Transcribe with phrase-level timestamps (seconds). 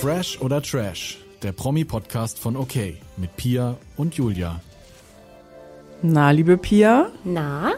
[0.00, 2.74] Fresh oder Trash, der Promi-Podcast von OK
[3.16, 4.60] mit Pia und Julia.
[6.02, 7.72] Na, liebe Pia, Na?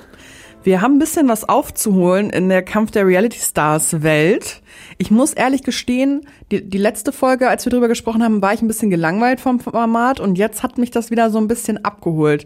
[0.62, 4.61] wir haben ein bisschen was aufzuholen in der Kampf der Reality Stars Welt.
[4.98, 8.61] Ich muss ehrlich gestehen, die, die letzte Folge, als wir drüber gesprochen haben, war ich
[8.61, 12.45] ein bisschen gelangweilt vom Format und jetzt hat mich das wieder so ein bisschen abgeholt.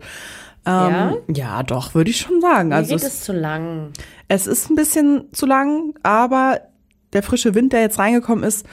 [0.67, 1.11] Ja?
[1.11, 2.69] Ähm, ja, doch, würde ich schon sagen.
[2.69, 3.91] Mir Also geht es, es zu lang.
[4.29, 6.61] es ist ein bisschen zu lang, aber
[7.13, 8.65] der frische Wind, der jetzt reingekommen ist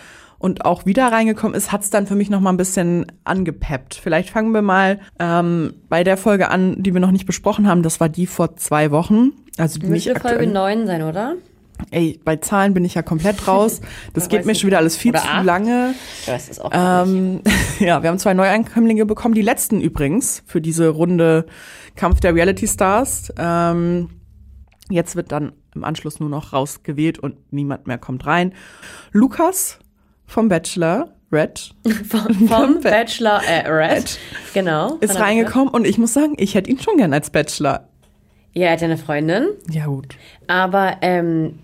[0.41, 3.93] und auch wieder reingekommen ist, hat es dann für mich noch mal ein bisschen angepeppt.
[3.93, 7.83] Vielleicht fangen wir mal ähm, bei der Folge an, die wir noch nicht besprochen haben.
[7.83, 9.33] Das war die vor zwei Wochen.
[9.57, 10.47] Also die Müsste Folge.
[10.47, 11.35] 9 sein, oder?
[11.91, 13.81] Ey, bei Zahlen bin ich ja komplett raus.
[14.13, 15.45] Das geht mir schon wieder alles viel zu acht.
[15.45, 15.93] lange.
[16.25, 20.43] Ja, das ist auch ähm, Ähm, ja, wir haben zwei Neuankömmlinge bekommen, die letzten übrigens
[20.47, 21.45] für diese Runde
[21.95, 23.31] Kampf der Reality Stars.
[23.37, 24.09] Ähm,
[24.89, 28.53] jetzt wird dann im Anschluss nur noch rausgewählt und niemand mehr kommt rein.
[29.11, 29.79] Lukas
[30.31, 31.71] vom Bachelor, Red,
[32.09, 34.17] vom, vom Bachelor äh, Red.
[34.53, 34.95] Genau.
[34.95, 37.41] ist reingekommen und ich muss sagen, ich hätte ihn schon gern als Bachelor.
[37.41, 37.87] Bachelor.
[38.53, 39.47] Ja, er hat ja eine Freundin.
[39.69, 40.17] Ja, gut.
[40.47, 41.59] Aber ähm,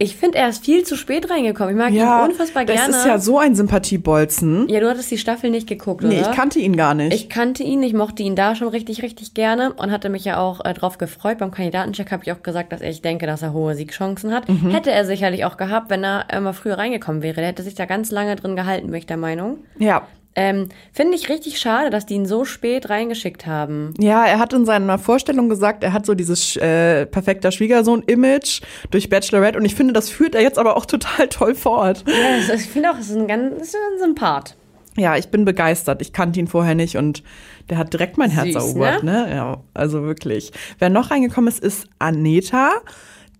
[0.00, 1.70] ich finde, er ist viel zu spät reingekommen.
[1.74, 2.96] Ich mag Ja, ihn unfassbar das gerne.
[2.96, 4.68] ist ja so ein Sympathiebolzen.
[4.68, 6.30] ja, du hattest die Staffel nicht geguckt, Nee, oder?
[6.30, 7.12] ich kannte ihn gar nicht.
[7.14, 10.38] Ich kannte ihn, ich mochte ihn da schon richtig, richtig gerne und hatte mich ja
[10.38, 11.38] auch äh, drauf gefreut.
[11.38, 14.48] Beim Kandidatencheck habe ich auch gesagt, dass ich denke, dass er hohe Siegchancen hat.
[14.48, 14.70] Mhm.
[14.70, 17.36] Hätte er sicherlich auch gehabt, wenn er immer früher reingekommen wäre.
[17.36, 19.58] Der hätte sich da ganz lange drin gehalten, bin ich der Meinung.
[19.78, 20.06] ja.
[20.40, 23.92] Ähm, Finde ich richtig schade, dass die ihn so spät reingeschickt haben.
[23.98, 28.60] Ja, er hat in seiner Vorstellung gesagt, er hat so dieses äh, perfekter Schwiegersohn-Image
[28.92, 32.04] durch Bachelorette und ich finde, das führt er jetzt aber auch total toll fort.
[32.06, 34.54] Ja, ich finde auch, es ist ein ganz ist ein Sympath.
[34.96, 36.00] Ja, ich bin begeistert.
[36.02, 37.24] Ich kannte ihn vorher nicht und
[37.68, 39.28] der hat direkt mein Herz Süß, erobert, ne?
[39.34, 40.52] Ja, also wirklich.
[40.78, 42.70] Wer noch reingekommen ist, ist Aneta.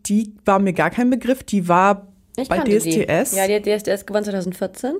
[0.06, 1.44] Die war mir gar kein Begriff.
[1.44, 3.30] Die war Ich bei DSDS.
[3.30, 3.36] Die.
[3.36, 4.96] Ja, die hat DSDS gewonnen 2014.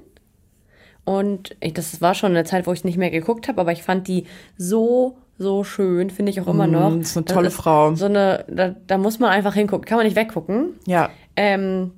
[1.09, 3.83] Und ich, das war schon eine Zeit, wo ich nicht mehr geguckt habe, aber ich
[3.83, 4.25] fand die
[4.59, 6.95] so, so schön, finde ich auch immer noch.
[6.97, 7.95] ist eine tolle Frau.
[7.95, 10.75] So eine, da, da muss man einfach hingucken, kann man nicht weggucken.
[10.87, 11.09] ja.
[11.37, 11.93] Ähm,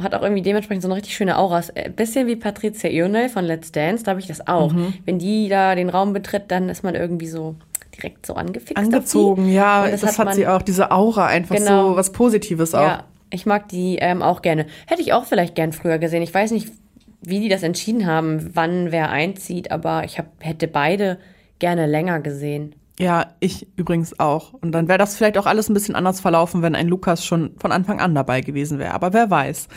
[0.00, 1.58] hat auch irgendwie dementsprechend so eine richtig schöne Aura.
[1.58, 4.72] Ist ein bisschen wie Patricia Ionel von Let's Dance, da habe ich das auch.
[4.72, 4.94] Mhm.
[5.04, 7.54] Wenn die da den Raum betritt, dann ist man irgendwie so
[7.96, 8.76] direkt so angefixt.
[8.78, 11.90] Angezogen, ja, Und das, hat, man- sie auch, diese Aura, einfach Genau.
[11.90, 12.80] so was Positives auch.
[12.80, 14.66] ja, ich mag die ähm, auch gerne.
[14.86, 16.22] Hätte ich auch vielleicht gern früher gesehen.
[16.22, 16.72] Ich weiß nicht,
[17.22, 21.18] wie die das entschieden haben, wann wer einzieht, aber ich hab, hätte beide
[21.58, 22.74] gerne länger gesehen.
[22.98, 24.52] Ja, ich übrigens auch.
[24.52, 27.52] Und dann wäre das vielleicht auch alles ein bisschen anders verlaufen, wenn ein Lukas schon
[27.58, 28.92] von Anfang an dabei gewesen wäre.
[28.92, 29.68] Aber wer weiß.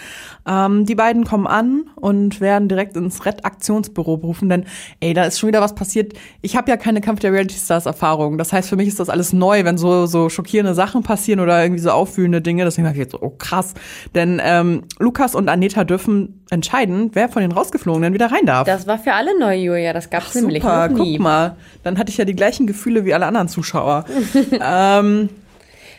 [0.46, 4.66] Ähm, die beiden kommen an und werden direkt ins Red-Aktionsbüro berufen, denn
[5.00, 6.14] ey, da ist schon wieder was passiert.
[6.42, 8.38] Ich habe ja keine Kampf der Reality Stars Erfahrung.
[8.38, 11.64] Das heißt, für mich ist das alles neu, wenn so, so schockierende Sachen passieren oder
[11.64, 12.66] irgendwie so aufwühlende Dinge.
[12.66, 13.76] Deswegen dachte ich jetzt, so, oh krass.
[14.14, 18.66] Denn ähm, Lukas und Aneta dürfen entscheiden, wer von den Rausgeflogenen wieder rein darf.
[18.66, 19.94] Das war für alle neu, Julia.
[19.94, 21.14] Das gab's nämlich Super, noch nie.
[21.14, 21.56] guck mal.
[21.84, 24.06] Dann hatte ich ja die gleichen Gefühle wie alle anderen Zuschauer.
[24.62, 25.30] ähm,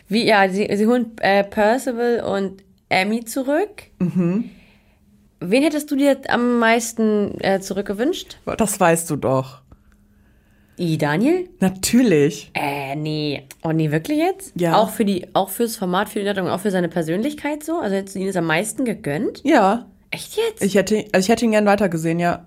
[0.08, 3.84] Wie, ja, sie, sie holen äh, Percival und Amy zurück.
[3.98, 4.50] Mhm.
[5.40, 8.38] Wen hättest du dir am meisten äh, zurückgewünscht?
[8.56, 9.62] das weißt du doch.
[10.78, 11.48] I, Daniel?
[11.60, 12.50] Natürlich.
[12.54, 13.44] Äh, nee.
[13.62, 14.52] Oh, nee, wirklich jetzt?
[14.60, 14.76] Ja.
[14.76, 17.78] Auch für die, auch fürs Format, für die Leitung, auch für seine Persönlichkeit so?
[17.78, 19.40] Also hättest du ihn das am meisten gegönnt?
[19.44, 19.86] Ja.
[20.10, 20.62] Echt jetzt?
[20.62, 22.46] Ich hätte, also ich hätte ihn gern weitergesehen, ja.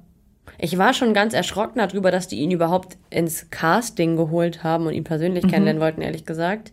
[0.60, 4.94] Ich war schon ganz erschrocken darüber, dass die ihn überhaupt ins Casting geholt haben und
[4.94, 5.50] ihn persönlich Mhm.
[5.50, 6.72] kennenlernen wollten, ehrlich gesagt.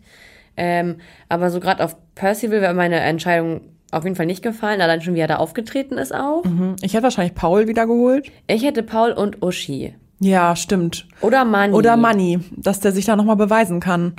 [0.57, 0.97] Ähm,
[1.29, 3.61] aber so gerade auf Percival wäre meine Entscheidung
[3.91, 6.43] auf jeden Fall nicht gefallen, allein schon wie er da aufgetreten ist auch.
[6.43, 8.29] Hm, Ich hätte wahrscheinlich Paul wieder geholt.
[8.47, 9.93] Ich hätte Paul und Uschi.
[10.19, 11.07] Ja, stimmt.
[11.21, 11.73] Oder Manni.
[11.73, 14.13] Oder Money, dass der sich da nochmal beweisen kann.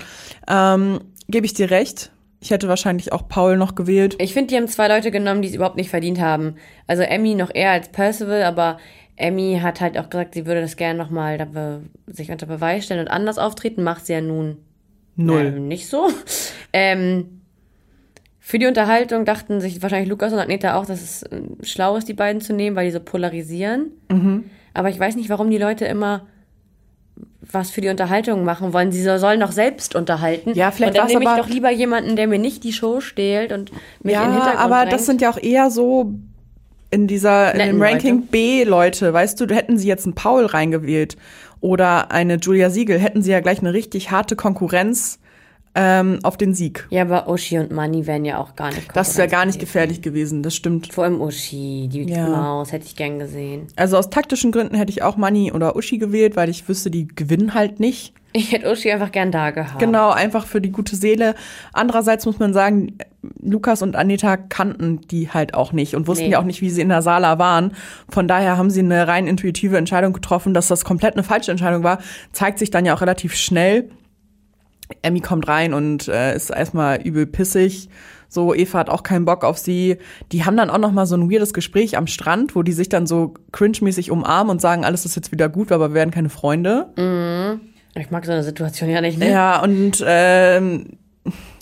[0.49, 1.01] Ähm,
[1.31, 2.11] Gebe ich dir recht.
[2.41, 4.17] Ich hätte wahrscheinlich auch Paul noch gewählt.
[4.19, 6.55] Ich finde, die haben zwei Leute genommen, die es überhaupt nicht verdient haben.
[6.87, 8.79] Also Emmy noch eher als Percival, aber
[9.19, 13.01] Emmy hat halt auch gesagt, sie würde das gerne nochmal be sich unter Beweis stellen
[13.01, 13.83] und anders auftreten.
[13.83, 14.59] Macht sie ja nun
[15.17, 15.53] Null.
[15.57, 16.09] Ähm, nicht so.
[16.73, 17.41] Ähm,
[18.41, 22.09] für die Unterhaltung dachten sich wahrscheinlich Lukas und Agneta auch, dass es äh, schlau ist,
[22.09, 23.91] die beiden zu nehmen, weil die so polarisieren.
[24.11, 24.45] Mhm.
[24.75, 26.27] Aber ich weiß nicht, warum die Leute immer
[27.41, 28.93] was für die Unterhaltung machen wollen.
[28.93, 30.53] Sie so- sollen doch selbst unterhalten.
[30.55, 33.51] Ja, vielleicht Und dann nehme ich doch lieber jemanden, der mir nicht die Show stehlt
[33.53, 34.93] und mich in den Ja, Hintergrund aber drängt.
[34.93, 36.13] das sind ja auch eher so
[36.91, 38.29] in dieser, in dem Ranking Leute.
[38.31, 39.13] B-Leute.
[39.13, 41.17] Weißt du, hätten sie jetzt einen Paul reingewählt
[41.61, 45.19] oder eine Julia Siegel, hätten sie ja gleich eine richtig harte Konkurrenz
[45.81, 46.87] ähm, auf den Sieg.
[46.91, 50.03] Ja, aber Uschi und Manni wären ja auch gar nicht Das wäre gar nicht gefährlich
[50.03, 50.93] gewesen, das stimmt.
[50.93, 52.29] Vor allem Uschi, die Ja.
[52.29, 53.69] Maus, hätte ich gern gesehen.
[53.77, 57.07] Also aus taktischen Gründen hätte ich auch Manni oder Uschi gewählt, weil ich wüsste, die
[57.07, 58.13] gewinnen halt nicht.
[58.33, 59.79] Ich hätte Uschi einfach gern da gehabt.
[59.79, 61.35] Genau, einfach für die gute Seele.
[61.73, 62.99] Andererseits muss man sagen,
[63.41, 66.33] Lukas und Anita kannten die halt auch nicht und wussten Nee.
[66.33, 67.73] ja auch nicht, wie sie in der Sala waren.
[68.11, 71.85] Von daher haben sie eine rein intuitive Entscheidung getroffen, dass das komplett eine falsche Entscheidung
[71.85, 71.99] war.
[72.33, 73.91] Zeigt sich dann ja auch relativ schnell.
[75.03, 77.89] Emmy kommt rein und äh, ist erstmal übel pissig.
[78.31, 79.97] So, Eva hat auch keinen Bock auf sie.
[80.33, 82.89] Die haben dann auch noch mal so ein weirdes Gespräch am Strand, wo die sich
[82.91, 86.29] dann so cringe-mäßig umarmen und sagen, alles ist jetzt wieder gut, aber wir werden keine
[86.29, 86.89] Freunde.
[87.95, 89.31] Ich mag so eine Situation ja nicht, ne?
[89.31, 90.87] Ja, und ähm,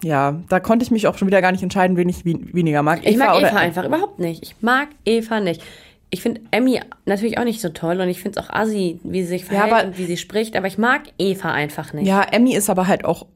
[0.02, 2.82] ja, da konnte ich mich auch schon wieder gar nicht entscheiden, wen ich wen- weniger
[2.82, 3.00] mag.
[3.04, 4.42] Ich mag Eva einfach überhaupt nicht.
[4.42, 5.62] Ich mag Eva nicht.
[6.16, 9.20] Ich finde Emmy natürlich auch nicht so toll und ich finde es auch assi, wie
[9.20, 12.06] sie sich verhält aber- und wie sie spricht, aber ich mag Eva einfach nicht.
[12.06, 13.26] Ja, Emmy ist aber halt auch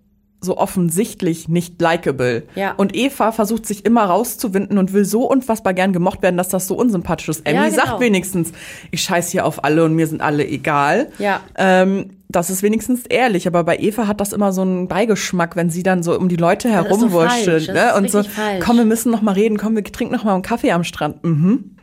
[0.41, 2.45] so offensichtlich nicht likable.
[2.55, 2.73] Ja.
[2.73, 6.67] Und Eva versucht sich immer rauszuwinden und will so unfassbar gern gemocht werden, dass das
[6.67, 7.47] so unsympathisch ist.
[7.47, 7.77] Emmy Ja, genau.
[7.85, 8.53] sagt wenigstens,
[8.91, 11.11] ich scheiß hier auf alle und mir sind alle egal.
[11.19, 11.41] Ja.
[11.57, 15.69] Ähm, das ist wenigstens ehrlich, aber bei Eva hat das immer so einen Beigeschmack, wenn
[15.69, 17.69] sie dann so um die Leute so herumwurschtelt.
[17.69, 17.95] das ne?
[17.97, 18.65] Und so, falsch.
[18.65, 21.23] komm, wir müssen noch mal reden, komm, wir trinken noch mal einen Kaffee am Strand.
[21.25, 21.77] Mhm.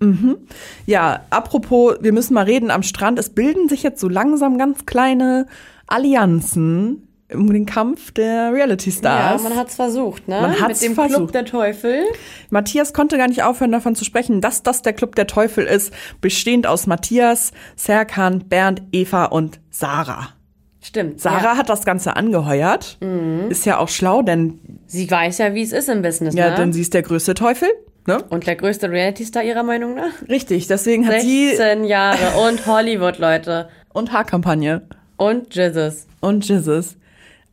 [0.00, 0.36] Mhm.
[0.86, 3.18] Ja, apropos, wir müssen mal reden am Strand.
[3.18, 5.46] Es bilden sich jetzt so langsam ganz kleine
[5.86, 9.42] Allianzen um den Kampf der Reality Ja, Stars.
[9.42, 10.40] man hat's versucht, ne?
[10.40, 11.34] Man hat's Mit dem Club versucht.
[11.34, 12.04] der Teufel.
[12.50, 15.92] Matthias konnte gar nicht aufhören, davon zu sprechen, dass das der Club der Teufel ist,
[16.20, 20.28] bestehend aus Matthias, Serkan, Bernd, Eva und Sarah.
[20.82, 21.18] Stimmt.
[21.20, 21.56] Sarah Ja.
[21.56, 22.98] hat das Ganze angeheuert.
[23.48, 26.56] Ist ja auch schlau, denn, Sie weiß ja, wie es ist im Business, ja, ne?
[26.56, 27.68] denn sie ist der größte Teufel.
[28.06, 28.22] Ne?
[28.28, 30.12] und der größte Reality-Star ihrer Meinung nach?
[30.28, 33.68] Richtig, deswegen hat sie 16 Jahre und Hollywood, Leute.
[33.94, 34.82] und Haarkampagne
[35.16, 36.06] Und Jesus.
[36.20, 36.96] und Jesus.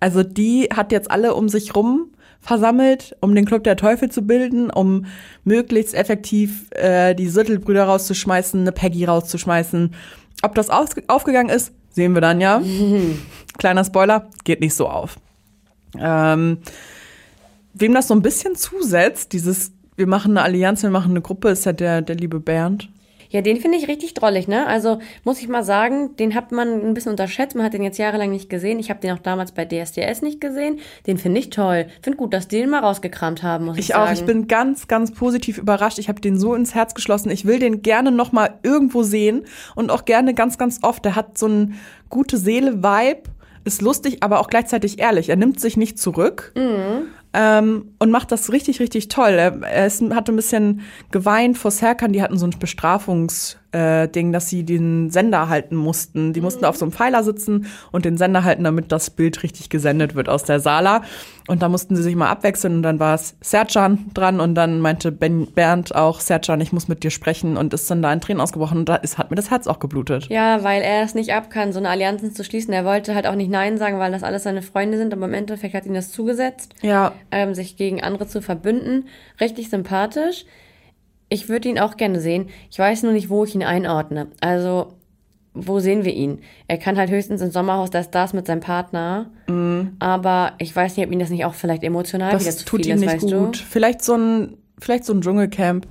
[0.02, 2.08] Also die hat jetzt alle um sich rum
[2.42, 5.06] versammelt, um den Club der Teufel zu bilden, um
[5.46, 9.94] möglichst effektiv äh, die Süttelbrüder rauszuschmeißen, eine Peggy rauszuschmeißen.
[10.42, 12.62] Ob das aufgegangen ist, sehen wir dann ja.
[13.58, 15.18] Kleiner Spoiler, geht nicht so auf.
[15.98, 16.58] Ähm,
[17.74, 19.72] wem das so ein bisschen zusetzt, dieses
[20.02, 22.90] wir machen eine Allianz, wir machen eine Gruppe, ist ja der, der liebe Bernd.
[23.30, 24.66] Ja, den finde ich richtig drollig, ne?
[24.66, 27.56] Also muss ich mal sagen, den hat man ein bisschen unterschätzt.
[27.56, 28.78] Man hat den jetzt jahrelang nicht gesehen.
[28.80, 30.80] Ich habe den auch damals bei DSDS nicht gesehen.
[31.08, 31.86] Den finde ich toll.
[32.02, 34.10] Finde gut, dass die den mal rausgekramt haben, muss ich, Ich sagen.
[34.10, 34.12] auch.
[34.14, 35.98] Ich bin ganz, ganz positiv überrascht.
[36.00, 37.30] Ich habe den so ins Herz geschlossen.
[37.30, 39.44] Ich will den gerne noch mal irgendwo sehen
[39.76, 41.06] und auch gerne ganz, ganz oft.
[41.06, 41.76] Der hat so ein
[42.10, 43.22] gute Seele-Vibe,
[43.64, 45.30] ist lustig, aber auch gleichzeitig ehrlich.
[45.30, 46.52] Er nimmt sich nicht zurück.
[47.34, 49.32] Ähm, und macht das richtig, richtig toll.
[49.32, 50.82] Er, er ist, hat ein bisschen
[51.12, 52.12] geweint vor Serkan.
[52.12, 56.34] Die hatten so ein Bestrafungs, äh, Ding, dass sie den Sender halten mussten.
[56.34, 59.70] Die mussten auf so einem Pfeiler sitzen und den Sender halten, damit das Bild richtig
[59.70, 61.04] gesendet wird aus der Sala.
[61.48, 64.80] Und da mussten sie sich mal abwechseln und dann war es Sercan dran und dann
[64.80, 68.22] meinte ben, Bernd auch, Sercan, ich muss mit dir sprechen und ist dann da in
[68.22, 70.28] Tränen ausgebrochen und da ist, hat mir das Herz auch geblutet.
[70.30, 72.74] Ja, weil er es nicht ab kann, so eine Allianzen zu schließen.
[72.74, 75.34] Er wollte halt auch nicht Nein sagen, weil das alles seine Freunde sind, aber im
[75.34, 79.08] Endeffekt hat ihm das zugesetzt, Ja, ähm, sich gegen andere zu verbünden.
[79.40, 80.46] Richtig sympathisch.
[81.34, 82.50] Ich würde ihn auch gerne sehen.
[82.70, 84.28] Ich weiß nur nicht, wo ich ihn einordne.
[84.42, 84.96] Also,
[85.54, 86.40] wo sehen wir ihn?
[86.68, 89.32] Er kann halt höchstens ins Sommerhaus der Stars mit seinem Partner.
[90.00, 92.82] Aber ich weiß nicht, ob ihn das nicht auch vielleicht emotional wieder das zu tut
[92.82, 93.58] viel ihm ist, nicht weißt gut.
[93.58, 95.88] Vielleicht so ein, vielleicht so ein Dschungelcamp.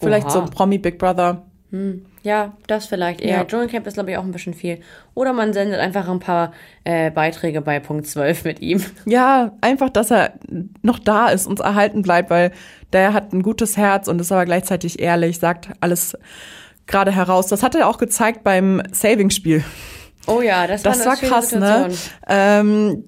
[0.00, 0.32] Vielleicht Oha.
[0.32, 1.42] so ein Promi Big Brother.
[1.72, 2.02] du?
[2.22, 3.38] Ja, das vielleicht eher.
[3.38, 3.44] Ja.
[3.44, 4.80] Dschungelcamp ist, glaube ich, auch ein bisschen viel.
[5.14, 6.52] Oder man sendet einfach ein paar
[6.84, 8.84] äh, Beiträge bei Punkt 12 mit ihm.
[9.06, 10.34] Ja, einfach, dass er
[10.82, 12.52] noch da ist, uns erhalten bleibt, weil
[12.92, 16.16] der hat ein gutes Herz und ist aber gleichzeitig ehrlich, sagt alles
[16.86, 17.46] gerade heraus.
[17.48, 19.62] Das hat er auch gezeigt beim Saving-Spiel.
[20.26, 21.88] Oh ja, das, Das war, war krass, ne?
[22.28, 23.04] Ähm,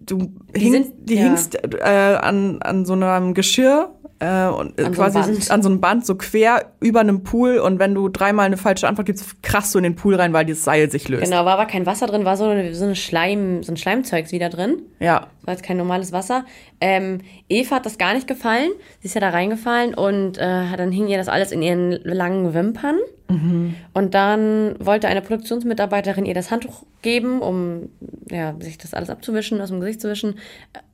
[0.00, 1.22] du Die hingst, sind- die ja.
[1.24, 5.50] hingst äh, an, an so einem Geschirr äh, und äh, An so quasi Band.
[5.50, 8.88] an so einem Band so quer über einem Pool und wenn du dreimal eine falsche
[8.88, 11.24] Antwort gibst, krachst du in den Pool rein, weil dieses Seil sich löst.
[11.24, 14.32] Genau, war aber kein Wasser drin, war so, eine, so, eine Schleim, so ein Schleimzeugs
[14.32, 14.82] wieder drin.
[15.00, 15.26] Ja.
[15.42, 16.44] war jetzt kein normales Wasser.
[16.80, 18.70] Ähm, Eva hat das gar nicht gefallen.
[19.00, 22.54] Sie ist ja da reingefallen und äh, dann hing ihr das alles in ihren langen
[22.54, 22.96] Wimpern.
[23.28, 27.88] Und dann wollte eine Produktionsmitarbeiterin ihr das Handtuch geben, um
[28.30, 30.38] ja, sich das alles abzuwischen, aus dem Gesicht zu wischen.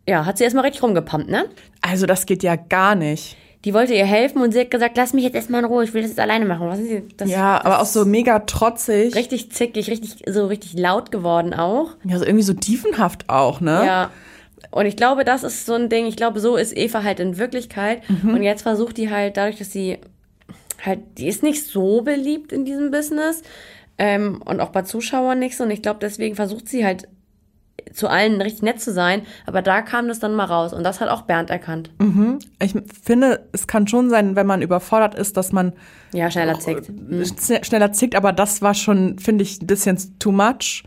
[0.09, 1.45] Ja, hat sie erstmal richtig rumgepumpt, ne?
[1.83, 3.37] Also das geht ja gar nicht.
[3.65, 5.95] Die wollte ihr helfen und sie hat gesagt, lass mich jetzt erstmal in Ruhe, ich
[5.95, 6.69] will das jetzt alleine machen.
[6.69, 7.05] Was ist sie?
[7.17, 9.15] Das Ja, aber auch so mega trotzig.
[9.15, 11.91] richtig zickig, richtig, so richtig laut geworden auch.
[12.05, 13.85] Ja, so irgendwie so tiefenhaft auch, ne?
[13.87, 14.11] Ja.
[14.73, 16.07] Und ich glaube, das ist so ein Ding.
[16.07, 18.03] Ich glaube, so ist Eva halt in Wirklichkeit.
[18.09, 18.35] Mhm.
[18.35, 19.99] Und jetzt versucht die halt, dadurch, dass sie
[20.85, 23.43] halt, die ist nicht so beliebt in diesem Business
[23.99, 25.65] ähm, und auch bei Zuschauern nicht so.
[25.65, 27.09] Und ich glaube, deswegen versucht sie halt
[27.93, 31.01] zu allen richtig nett zu sein, aber da kam das dann mal raus und das
[31.01, 31.91] hat auch Bernd erkannt.
[32.61, 35.73] Ich finde, es kann schon sein, wenn man überfordert ist, dass man
[36.13, 36.89] Ja, schneller zickt.
[36.89, 40.85] schn- schneller zickt, aber das war schon, finde ich, ein bisschen too much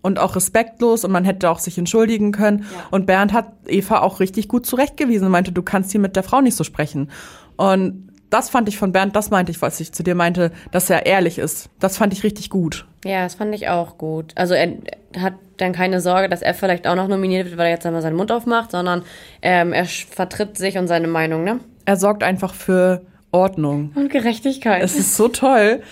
[0.00, 2.64] und auch respektlos und man hätte auch sich entschuldigen können.
[2.90, 6.22] Und Bernd hat Eva auch richtig gut zurechtgewiesen und meinte, du kannst hier mit der
[6.22, 7.10] Frau nicht so sprechen.
[7.56, 10.90] Und das fand ich von Bernd, das meinte ich, was ich zu dir meinte, dass
[10.90, 11.70] er ehrlich ist.
[11.80, 12.86] Das fand ich richtig gut.
[13.04, 14.32] Ja, das fand ich auch gut.
[14.36, 14.72] Also er
[15.18, 18.02] hat dann keine Sorge, dass er vielleicht auch noch nominiert wird, weil er jetzt einmal
[18.02, 19.02] seinen Mund aufmacht, sondern
[19.42, 21.60] ähm, er vertritt sich und seine Meinung, ne?
[21.84, 23.92] Er sorgt einfach für Ordnung.
[23.94, 24.82] Und Gerechtigkeit.
[24.82, 25.82] Es ist so toll.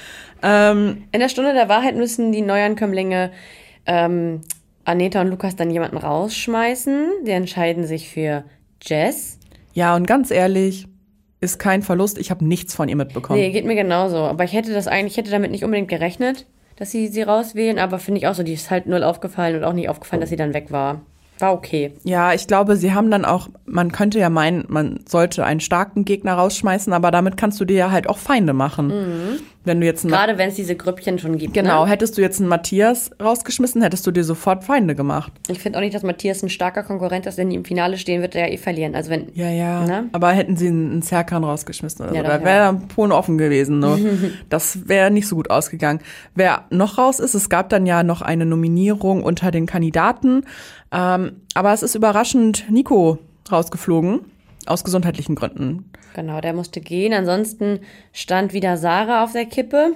[0.43, 3.31] Ähm, In der Stunde der Wahrheit müssen die Neuankömmlinge
[3.87, 4.43] ähm,
[4.85, 7.09] Aneta und Lukas dann jemanden rausschmeißen.
[7.27, 8.45] Die entscheiden sich für
[8.83, 9.39] Jess.
[9.73, 10.87] ja, und ganz ehrlich,
[11.41, 12.19] ist kein Verlust.
[12.19, 13.39] Ich habe nichts von ihr mitbekommen.
[13.39, 14.19] Nee, geht mir genauso.
[14.19, 17.79] Aber ich hätte das eigentlich, ich hätte damit nicht unbedingt gerechnet, dass sie sie rauswählen.
[17.79, 20.31] Aber finde ich auch so, die ist halt null aufgefallen und auch nicht aufgefallen, dass
[20.31, 21.03] sie dann weg war.
[21.39, 21.93] War okay.
[22.05, 26.07] Ja, ich glaube, sie haben dann auch, man könnte ja meinen, man sollte einen starken
[26.07, 29.41] Gegner rausschmeißen, aber damit kannst du dir ja halt auch Feinde machen.
[29.67, 31.53] Wenn du jetzt Gerade wenn es diese Grüppchen schon gibt.
[31.53, 31.91] genau, Ne?
[31.91, 35.33] hättest du jetzt einen Matthias rausgeschmissen, hättest du dir sofort Feinde gemacht.
[35.49, 38.23] Ich finde auch nicht, dass Matthias ein starker Konkurrent ist, wenn die im Finale stehen,
[38.23, 38.95] wird er ja eh verlieren.
[38.95, 39.27] Also wenn.
[39.35, 39.85] Ja, ja.
[39.85, 40.09] Ne?
[40.13, 43.37] Aber hätten sie einen Serkan rausgeschmissen oder Ja, so, dann da wäre der Polen offen
[43.39, 43.81] gewesen.
[43.81, 43.99] Ne?
[44.49, 46.01] das wäre nicht so gut ausgegangen.
[46.35, 50.43] Wer noch raus ist, es gab dann ja noch eine Nominierung unter den Kandidaten.
[50.93, 53.19] Ähm, aber es ist überraschend Nico
[53.51, 54.21] rausgeflogen.
[54.67, 55.91] Aus gesundheitlichen Gründen.
[56.15, 57.13] Genau, der musste gehen.
[57.13, 57.81] Ansonsten
[58.13, 59.93] stand wieder Sarah auf der Kippe.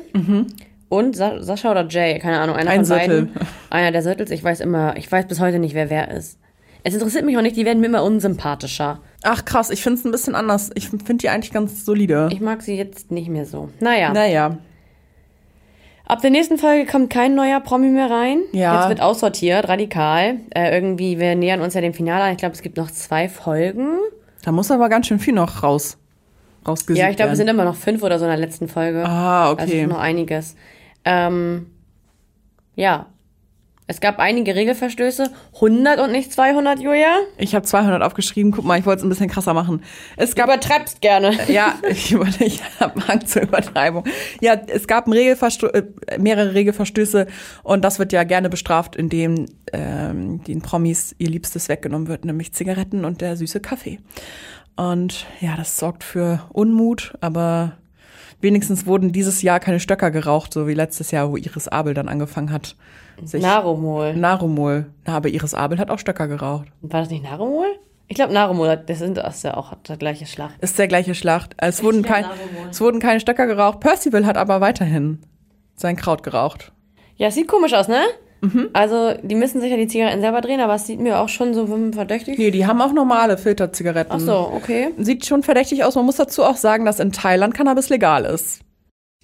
[0.89, 3.23] Und Sa Sascha oder Jay, keine Ahnung, einer Ein von Sirtel.
[3.27, 3.49] beiden.
[3.71, 6.39] Einer der Sirtels, ich weiß immer, ich weiß bis heute nicht, wer wer ist.
[6.83, 9.00] Es interessiert mich auch nicht, die werden mir immer unsympathischer.
[9.23, 10.71] Ach krass, ich finde es ein bisschen anders.
[10.75, 12.29] Ich finde die eigentlich ganz solide.
[12.33, 13.69] Ich mag sie jetzt nicht mehr so.
[13.81, 14.57] Naja, naja,
[16.07, 18.41] ab der nächsten Folge kommt kein neuer Promi mehr rein.
[18.53, 18.81] Ja.
[18.81, 20.37] Jetzt wird aussortiert, radikal.
[20.55, 22.33] Äh, irgendwie, wir nähern uns ja dem Finale an.
[22.33, 23.99] Ich glaube, es gibt noch zwei Folgen.
[24.42, 25.99] Da muss aber ganz schön viel noch raus.
[26.99, 29.04] Ja, ich glaube, es sind immer noch fünf oder so in der letzten Folge.
[29.06, 29.87] Ah, Also okay.
[29.87, 30.56] noch einiges.
[31.04, 31.66] Ähm,
[32.76, 33.06] ja.
[33.90, 35.32] Es gab einige Regelverstöße.
[35.56, 37.12] 100 und nicht 200, Julia?
[37.38, 38.52] Ich habe 200 aufgeschrieben.
[38.52, 39.82] Guck mal, ich wollte es ein bisschen krasser machen.
[40.16, 41.37] Es Du gab übertreibst gerne.
[41.49, 44.04] ja, ich, ich habe Hang zur Übertreibung.
[44.40, 45.82] Ja, es gab äh,
[46.20, 47.26] mehrere Regelverstöße
[47.64, 52.52] und das wird ja gerne bestraft, indem ähm, den Promis ihr Liebstes weggenommen wird, nämlich
[52.52, 53.99] Zigaretten und der süße Kaffee.
[54.76, 57.73] Und ja, das sorgt für Unmut, aber
[58.40, 62.09] wenigstens wurden dieses Jahr keine Stöcker geraucht, so wie letztes Jahr, wo Iris Abel dann
[62.09, 62.76] angefangen hat.
[63.23, 64.14] Sich Narumol.
[64.14, 64.87] Narumol.
[65.06, 66.68] Na, aber Iris Abel hat auch Stöcker geraucht.
[66.80, 67.66] War das nicht Narumol?
[68.09, 70.50] Ich glaube, Narumol, das sind das ist ja auch der gleiche Schlag.
[70.61, 71.54] Ist der gleiche Schlacht.
[71.59, 72.25] Es wurden, kein,
[72.70, 73.80] es wurden keine Stöcker geraucht.
[73.80, 75.20] Percival hat aber weiterhin
[75.76, 76.73] sein Kraut geraucht.
[77.16, 78.02] Ja, sieht komisch aus, ne?
[78.73, 81.52] Also, die müssen sich ja die Zigaretten selber drehen, aber es sieht mir auch schon
[81.54, 82.38] so verdächtig.
[82.38, 84.12] Nee, die haben auch normale Filterzigaretten.
[84.16, 84.88] Ach so, okay.
[84.99, 85.94] Sieht schon verdächtig aus.
[85.94, 88.61] Man muss dazu auch sagen, dass in Thailand Cannabis legal ist.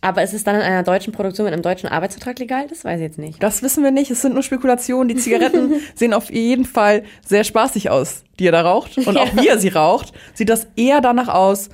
[0.03, 2.67] Aber ist es dann in einer deutschen Produktion mit einem deutschen Arbeitsvertrag legal?
[2.69, 3.43] Das weiß ich jetzt nicht.
[3.43, 4.11] Das wissen wir nicht.
[4.11, 5.09] Es sind nur Spekulationen.
[5.09, 8.99] Die Zigaretten sehen auf jeden Fall sehr spaßig aus, die ihr da raucht.
[8.99, 9.43] Und auch Ja.
[9.43, 11.71] wie ihr sie raucht, sieht das eher danach aus,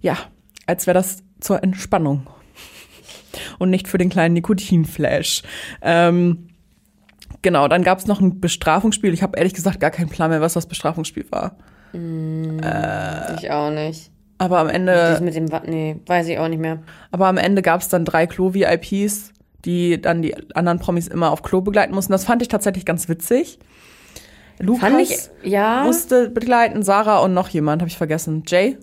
[0.00, 0.16] ja,
[0.66, 2.26] als wäre das zur Entspannung.
[3.58, 5.42] Und nicht für den kleinen Nikotinflash.
[5.82, 6.45] Ähm,
[7.42, 9.12] genau, dann gab es noch ein Bestrafungsspiel.
[9.14, 11.56] Ich habe ehrlich gesagt gar keinen Plan mehr, was das Bestrafungsspiel war.
[11.92, 14.10] ich auch nicht.
[14.38, 16.80] Aber am Das Ende, mit dem, nee, weiß ich auch nicht mehr.
[17.10, 19.32] aber am Ende gab es dann drei Klo-VIPs,
[19.64, 22.12] die dann die anderen Promis immer auf Klo begleiten mussten.
[22.12, 23.58] Das fand ich tatsächlich ganz witzig.
[24.58, 24.92] Lukas
[25.42, 25.84] ich, ja.
[25.84, 28.42] musste begleiten, Sarah und noch jemand, habe ich vergessen.
[28.46, 28.78] Jay?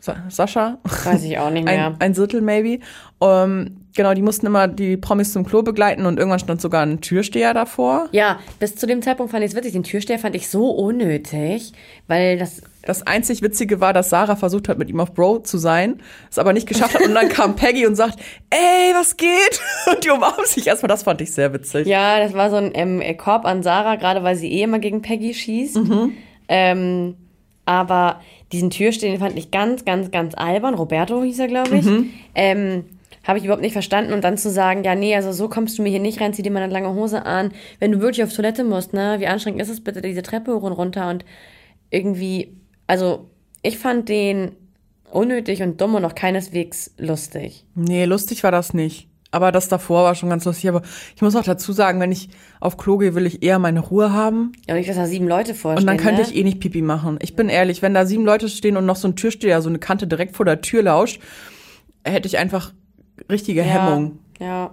[0.00, 0.78] Sa Sascha?
[1.04, 1.88] Weiß ich auch nicht mehr.
[1.88, 2.82] Ein, ein Sittel maybe.
[3.20, 7.00] Ähm, genau, die mussten immer die Promis zum Klo begleiten und irgendwann stand sogar ein
[7.00, 8.08] Türsteher davor.
[8.12, 9.72] ja, bis zu dem Zeitpunkt fand ich es witzig.
[9.72, 11.72] Den Türsteher fand ich so unnötig,
[12.06, 12.62] weil das.
[12.82, 16.38] Das einzig Witzige war, dass Sarah versucht hat, mit ihm auf Bro zu sein, es
[16.38, 17.02] aber nicht geschafft hat.
[17.06, 18.18] Und dann kam Peggy und sagt,
[18.48, 19.60] ey, was geht?
[19.86, 20.88] Und die umarmen sich erstmal.
[20.88, 21.86] Das fand ich sehr witzig.
[21.86, 25.02] Ja, das war so ein ähm, Korb an Sarah, gerade weil sie eh immer gegen
[25.02, 25.78] Peggy schießt.
[26.48, 27.16] Ähm,
[27.66, 28.20] aber
[28.50, 30.74] diesen Türsteher fand ich ganz, ganz, ganz albern.
[30.74, 31.86] Roberto hieß er, glaube ich.
[32.34, 32.84] Ähm,
[33.30, 34.12] habe ich überhaupt nicht verstanden.
[34.12, 36.42] Und dann zu sagen, ja, nee, also so kommst du mir hier nicht rein, zieh
[36.42, 37.52] dir mal eine lange Hose an.
[37.78, 40.62] Wenn du wirklich auf Toilette musst, ne, wie anstrengend ist es bitte, diese Treppe hoch
[40.62, 41.24] und runter und
[41.90, 42.56] irgendwie,
[42.86, 43.30] also
[43.62, 44.52] ich fand den
[45.10, 47.64] unnötig und dumm und auch keineswegs lustig.
[47.74, 49.08] Nee, lustig war das nicht.
[49.32, 50.68] Aber das davor war schon ganz lustig.
[50.68, 50.82] Aber
[51.14, 54.12] ich muss auch dazu sagen, wenn ich auf Klo gehe, will ich eher meine Ruhe
[54.12, 54.52] haben.
[54.66, 55.82] Ja, und nicht, dass da sieben Leute vorstehen.
[55.82, 56.28] Und dann könnte ne?
[56.28, 57.18] ich eh nicht Pipi machen.
[57.22, 59.78] Ich bin ehrlich, wenn da sieben Leute stehen und noch so ein Türsteher, so eine
[59.78, 61.20] Kante direkt vor der Tür lauscht,
[62.04, 62.72] hätte ich einfach
[63.28, 64.18] richtige Hemmung.
[64.38, 64.72] Ja.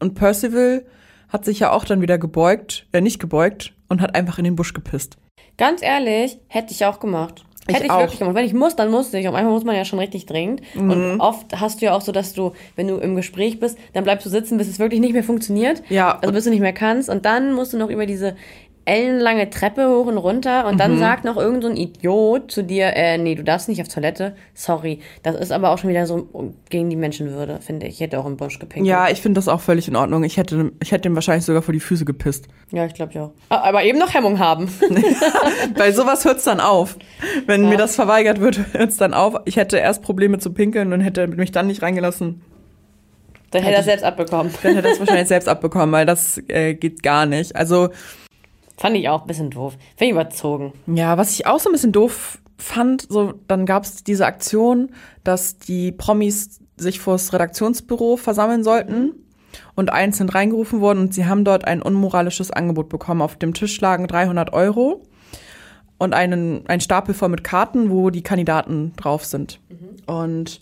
[0.00, 0.84] Und Percival
[1.28, 4.56] hat sich ja auch dann wieder gebeugt, äh, nicht gebeugt und hat einfach in den
[4.56, 5.16] Busch gepisst.
[5.56, 7.44] Ganz ehrlich, hätte ich auch gemacht.
[7.66, 8.00] Ich hätte ich auch.
[8.00, 8.34] wirklich gemacht.
[8.34, 9.26] Wenn ich muss, dann muss ich.
[9.26, 10.60] Und manchmal muss man ja schon richtig dringend.
[10.74, 10.90] Mhm.
[10.90, 14.04] Und oft hast du ja auch so, dass du, wenn du im Gespräch bist, dann
[14.04, 15.82] bleibst du sitzen, bis es wirklich nicht mehr funktioniert.
[15.88, 16.18] Ja.
[16.18, 17.08] Also bis du nicht mehr kannst.
[17.08, 18.36] Und dann musst du noch über diese
[18.86, 20.66] ellenlange Treppe hoch und runter.
[20.66, 20.78] Und Mhm.
[20.78, 23.88] dann sagt noch irgend so ein Idiot zu dir, äh, nee, du darfst nicht auf
[23.88, 24.34] Toilette.
[24.54, 25.00] Sorry.
[25.22, 26.28] Das ist aber auch schon wieder so
[26.70, 27.94] gegen die Menschenwürde, finde ich.
[27.94, 28.86] Ich hätte auch im Busch gepinkelt.
[28.88, 30.22] Ja, ich finde das auch völlig in Ordnung.
[30.24, 32.46] Ich hätte, ich hätte ihm wahrscheinlich sogar vor die Füße gepisst.
[32.72, 33.30] Ja, ich glaube ja.
[33.48, 34.68] Ah, Aber eben noch Hemmung haben.
[35.76, 36.96] Bei sowas hört's dann auf.
[37.46, 39.34] Wenn mir das verweigert wird, hört's dann auf.
[39.44, 42.42] Ich hätte erst Probleme zu pinkeln und hätte mich dann nicht reingelassen.
[43.50, 44.52] Dann hätte er selbst abbekommen.
[44.62, 47.54] Dann hätte er es wahrscheinlich selbst abbekommen, weil das äh, geht gar nicht.
[47.54, 47.90] Also,
[48.76, 49.74] Fand ich auch ein bisschen doof.
[49.96, 50.72] Finde ich überzogen.
[50.86, 54.90] ja, was ich auch so ein bisschen doof fand, so, dann gab's diese Aktion,
[55.22, 59.12] dass die Promis sich vors Redaktionsbüro versammeln sollten
[59.74, 63.22] und einzeln reingerufen wurden und sie haben dort ein unmoralisches Angebot bekommen.
[63.22, 65.02] Auf dem Tisch lagen 300 Euro
[65.98, 69.60] und einen, ein Stapel voll mit Karten, wo die Kandidaten drauf sind.
[70.06, 70.60] Und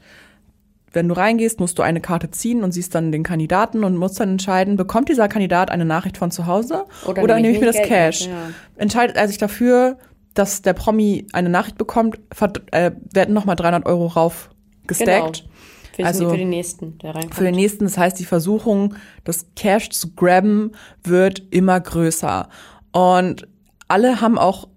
[0.93, 4.21] wenn du reingehst, musst du eine Karte ziehen und siehst dann den Kandidaten und musst
[4.21, 7.67] dann entscheiden, bekommt dieser Kandidat eine Nachricht von zu Hause Oder oder, nehme ich mir
[7.67, 8.27] das Geld Cash?
[8.27, 8.51] ja.
[8.77, 9.99] Entscheidet er sich dafür,
[10.35, 12.19] dass der Promi eine Nachricht bekommt,
[12.71, 14.51] äh, werden nochmal 300 Euro rauf
[14.87, 15.45] gestackt.
[15.95, 17.35] Für, Also- für den nächsten, der reinkommt.
[17.35, 18.95] Für den nächsten, das heißt, die Versuchung,
[19.25, 20.73] das Cash zu grabben,
[21.05, 22.49] wird immer größer.
[22.93, 23.47] Und
[23.89, 24.69] alle haben auch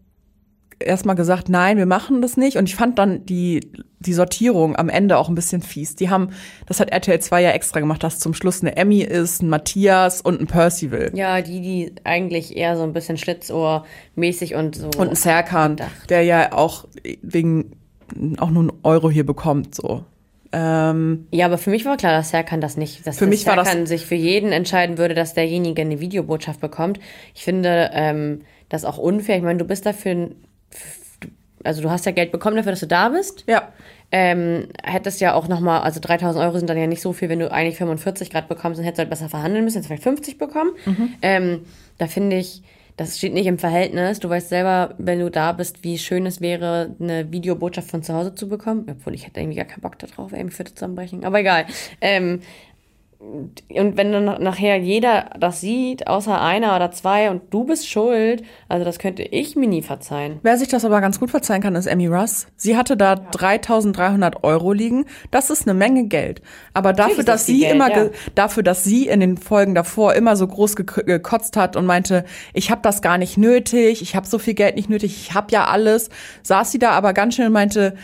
[0.80, 2.58] erstmal gesagt, nein, wir machen das nicht.
[2.58, 5.96] Und ich fand dann die, die Sortierung am Ende auch ein bisschen fies.
[5.96, 6.30] Die haben,
[6.68, 10.22] das hat RTL 2 ja extra gemacht, dass zum Schluss eine Emmy ist, ein Matthias
[10.22, 11.12] und ein Percival.
[11.14, 14.90] ja, die, die eigentlich eher so ein bisschen Schlitzohr-mäßig und so.
[14.98, 15.78] Und ein Serkan,
[16.10, 16.86] der ja auch
[17.22, 17.72] wegen
[18.38, 20.04] auch nur einen Euro hier bekommt, so.
[20.52, 23.46] Ähm, ja, aber für mich war klar, dass Serkan das nicht, dass Für das mich
[23.48, 27.00] war das- Serkan sich für jeden entscheiden würde, dass derjenige eine Videobotschaft bekommt.
[27.34, 29.38] Ich finde ähm, das auch unfair.
[29.38, 30.30] Ich meine, du bist dafür,
[31.64, 33.44] also du hast ja Geld bekommen dafür, dass du da bist.
[33.48, 33.70] ja.
[34.12, 37.40] Ähm, hättest ja auch nochmal, also 3000 Euro sind dann ja nicht so viel, wenn
[37.40, 40.38] du eigentlich 45 Grad bekommst, dann hättest du halt besser verhandeln müssen, hättest vielleicht 50
[40.38, 40.72] bekommen.
[41.24, 41.62] Ähm,
[41.98, 42.62] da finde ich,
[42.98, 44.20] das steht nicht im Verhältnis.
[44.20, 48.14] Du weißt selber, wenn du da bist, wie schön es wäre, eine Videobotschaft von zu
[48.14, 48.86] Hause zu bekommen.
[48.90, 51.26] Obwohl ich hätte irgendwie gar keinen Bock da drauf, ey, mich würde zusammenbrechen.
[51.26, 51.66] Aber egal.
[52.00, 52.42] Ähm,
[53.70, 58.44] und wenn dann nachher jeder das sieht, außer einer oder zwei, und du bist schuld,
[58.70, 60.40] also das könnte ich mir nie verzeihen.
[60.44, 62.48] Wer sich das aber ganz gut verzeihen kann, ist Emmy Russ.
[62.56, 65.06] Sie hatte da 3300 Euro liegen.
[65.32, 66.42] Das ist eine Menge Geld.
[66.74, 68.10] Aber dafür, ist das dass sie Geld, immer, ja.
[68.36, 72.26] dafür, dass sie in den Folgen davor immer so groß gek- gekotzt hat und meinte,
[72.54, 75.48] ich habe das gar nicht nötig, ich habe so viel Geld nicht nötig, ich habe
[75.52, 76.10] ja alles,
[76.44, 77.96] saß sie da aber ganz schnell und meinte,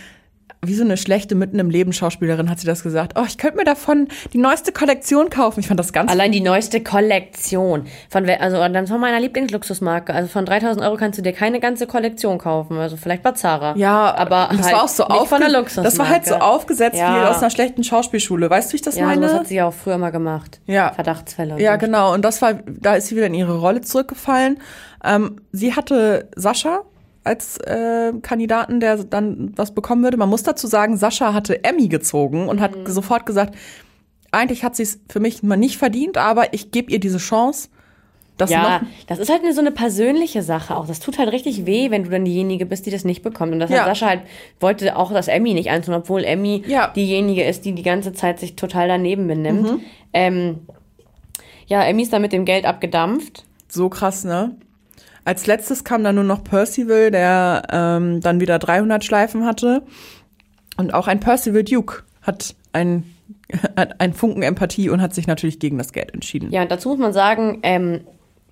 [0.64, 3.14] wie so eine schlechte mitten im Leben Schauspielerin hat sie das gesagt.
[3.20, 5.60] Oh, ich könnte mir davon die neueste Kollektion kaufen.
[5.60, 7.88] Ich fand das ganz Allein die neueste Kollektion.
[8.10, 10.14] Von, also dann von meiner Lieblingsluxusmarke.
[10.14, 12.78] Also von 3000 Euro kannst du dir keine ganze Kollektion kaufen.
[12.78, 13.74] Also vielleicht bei Zara.
[13.76, 15.90] Ja, aber das halt war auch so nicht von der Luxusmarke.
[15.90, 17.16] Das war halt so aufgesetzt Ja.
[17.24, 18.48] wie aus einer schlechten Schauspielschule.
[18.48, 19.28] Weißt du, wie ich das Ja, meine?
[19.30, 20.62] sowas hat sie ja auch früher mal gemacht.
[20.68, 20.94] Ja.
[20.94, 21.60] Verdachtsfälle.
[21.60, 22.14] Ja, genau.
[22.14, 24.60] Und das war, da ist sie wieder in ihre Rolle zurückgefallen.
[25.04, 26.82] Ähm, sie hatte Sascha
[27.24, 30.18] als äh, Kandidaten, der dann was bekommen würde.
[30.18, 33.56] Man muss dazu sagen, Sascha hatte Emmy gezogen und hat sofort gesagt,
[34.32, 37.70] eigentlich hat sie es für mich mal nicht verdient, aber ich gebe ihr diese Chance.
[38.38, 40.88] Das Ja, das ist halt eine, so eine persönliche Sache auch.
[40.88, 43.52] Das tut halt richtig weh, wenn du dann diejenige bist, die das nicht bekommt.
[43.54, 43.80] Und das Ja.
[43.82, 44.22] hat Sascha halt,
[44.60, 46.88] wollte auch das Emmy nicht antun, obwohl Emmy Ja.
[46.88, 49.70] diejenige ist, die die ganze Zeit sich total daneben benimmt.
[49.74, 49.82] Mhm.
[50.14, 50.60] Ähm,
[51.68, 53.44] ja, Emmy ist dann mit dem Geld abgedampft.
[53.68, 54.56] so krass, ne?
[55.24, 59.84] Als letztes kam dann nur noch Percival, der ähm, dann wieder 300 Schleifen hatte.
[60.78, 63.04] Und auch ein Percival Duke hat ein,
[63.76, 66.52] hat ein Funken Empathie und hat sich natürlich gegen das Geld entschieden.
[66.52, 68.02] Ja, und dazu muss man sagen, ähm,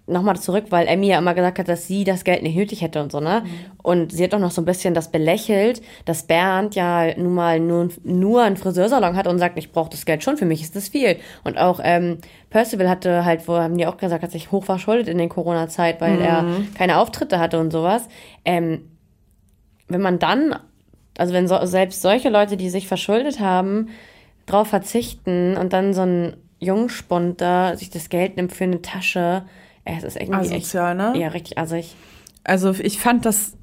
[0.10, 3.02] nochmal zurück, weil Emmy ja immer gesagt hat, dass sie das Geld nicht nötig hätte
[3.02, 3.44] und so, ne?
[3.82, 7.60] Und sie hat doch noch so ein bisschen das belächelt, dass Bernd ja nun mal
[7.60, 10.76] nur, nur einen Friseursalon hat und sagt, ich brauche das Geld schon, für mich ist
[10.76, 11.18] das viel.
[11.44, 12.18] Und auch ähm,
[12.50, 16.02] Percival hatte halt, wo haben die auch gesagt, hat sich hoch verschuldet in der Corona-Zeit,
[16.02, 16.46] weil er
[16.76, 18.08] keine Auftritte hatte und sowas.
[18.46, 18.90] Ähm,
[19.88, 20.56] wenn man dann,
[21.18, 23.90] also wenn so, selbst solche Leute, die sich verschuldet haben,
[24.46, 29.44] drauf verzichten und dann so ein Jungspund da sich das Geld nimmt für eine Tasche,
[29.98, 31.20] es ist irgendwie Asozial, echt, ne?
[31.22, 31.96] Ja, richtig assig.
[32.44, 33.54] Also ich fand das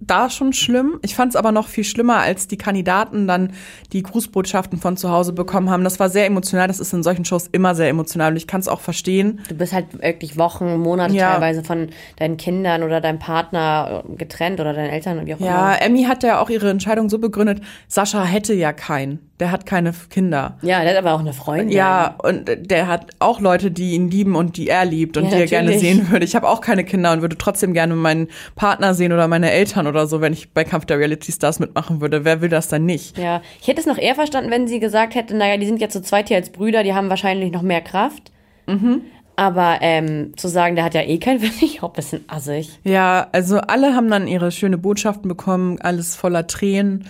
[0.00, 0.98] da schon schlimm.
[1.02, 3.52] Ich fand es aber noch viel schlimmer, als die Kandidaten dann
[3.92, 5.84] die Grußbotschaften von zu Hause bekommen haben.
[5.84, 6.66] Das war sehr emotional.
[6.68, 9.40] Das ist in solchen Shows immer sehr emotional und ich kann es auch verstehen.
[9.48, 11.32] Du bist halt wirklich Wochen, Monate Ja.
[11.32, 15.74] teilweise von deinen Kindern oder deinem Partner getrennt oder deinen Eltern und wie auch Ja,
[15.74, 15.82] immer.
[15.82, 19.18] Emmy hat ja auch ihre Entscheidung so begründet, Sascha hätte ja keinen.
[19.40, 20.56] Der hat keine Kinder.
[20.62, 21.70] Ja, der hat aber auch eine Freundin.
[21.76, 25.30] Ja, und der hat auch Leute, die ihn lieben und die er liebt und Ja,
[25.30, 25.96] die er gerne natürlich.
[25.96, 26.24] sehen würde.
[26.24, 29.81] Ich habe auch keine Kinder und würde trotzdem gerne meinen Partner sehen oder meine Eltern
[29.86, 32.24] oder so, wenn ich bei Kampf der Reality Stars mitmachen würde.
[32.24, 33.18] Wer will das denn nicht?
[33.18, 35.94] Ja, ich hätte es noch eher verstanden, wenn sie gesagt hätte, naja, die sind jetzt
[35.94, 38.32] so zweit hier als Brüder, die haben wahrscheinlich noch mehr Kraft.
[38.66, 39.02] Mhm.
[39.36, 42.78] Aber ähm, zu sagen, der hat ja eh keinen, finde ich auch ein bisschen assig.
[42.84, 47.08] Ja, also alle haben dann ihre schöne Botschaften bekommen, alles voller Tränen.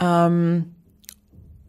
[0.00, 0.74] Ähm,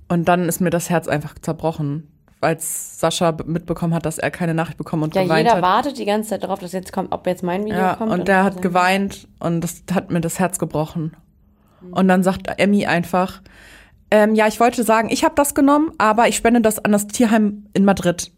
[0.07, 2.07] und dann ist mir das Herz einfach zerbrochen,
[2.45, 5.61] als Sascha mitbekommen hat, dass er keine Nachricht bekommen und Ja, geweint jeder hat.
[5.63, 8.11] wartet die ganze Zeit darauf, dass jetzt kommt, ob jetzt mein Video Ja, kommt.
[8.11, 11.17] und der hat geweint und das hat mir das Herz gebrochen.
[11.91, 13.41] Und dann sagt Emmy einfach,
[14.11, 17.07] ähm, ja, ich wollte sagen, ich habe das genommen, aber ich spende das an das
[17.07, 18.31] Tierheim in Madrid.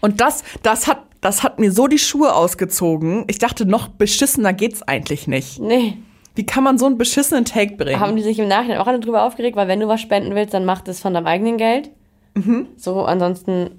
[0.00, 3.24] Und das, das hat, das hat mir so die Schuhe ausgezogen.
[3.28, 5.60] Ich dachte, noch beschissener geht's eigentlich nicht.
[5.60, 5.98] Nee,
[6.34, 8.00] Wie kann man so einen beschissenen Take bringen?
[8.00, 10.52] haben die sich im Nachhinein auch alle drüber aufgeregt, weil wenn du was spenden willst,
[10.54, 11.90] dann mach das von deinem eigenen Geld.
[12.34, 12.66] Mhm.
[12.76, 13.70] So, ansonsten,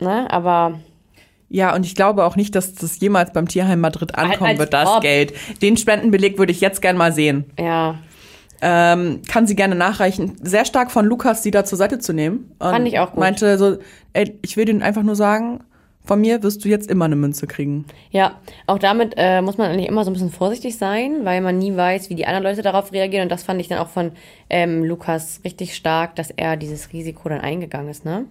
[0.00, 0.78] ne, aber
[1.48, 4.72] Ja, und ich glaube auch nicht, dass das jemals beim Tierheim Madrid ankommen als wird,
[4.72, 5.02] das ob.
[5.02, 5.32] Geld.
[5.62, 7.44] Den Spendenbeleg würde ich jetzt gern mal sehen.
[7.58, 7.96] ja,
[8.62, 10.36] Ähm, kann sie gerne nachreichen.
[10.42, 12.52] Sehr stark von Lukas, sie da zur Seite zu nehmen.
[12.60, 13.20] Und Fand ich auch gut.
[13.20, 13.76] Meinte so,
[14.14, 15.60] ey, ich will dir einfach nur sagen,
[16.04, 17.86] von mir wirst du jetzt immer eine Münze kriegen.
[18.10, 21.58] Ja, auch damit äh, muss man eigentlich immer so ein bisschen vorsichtig sein, weil man
[21.58, 23.24] nie weiß, wie die anderen Leute darauf reagieren.
[23.24, 24.12] Und das fand ich dann auch von
[24.50, 28.26] ähm, Lukas richtig stark, dass er dieses Risiko dann eingegangen ist, ne?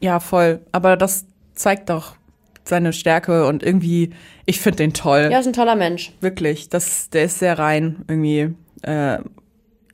[0.00, 0.60] Ja, voll.
[0.72, 2.16] Aber das zeigt doch
[2.64, 4.10] seine Stärke und irgendwie,
[4.46, 5.28] ich finde den toll.
[5.30, 6.12] Ja, ist ein toller Mensch.
[6.20, 6.70] Wirklich.
[6.70, 8.54] Das, der ist sehr rein, irgendwie.
[8.82, 9.18] Äh,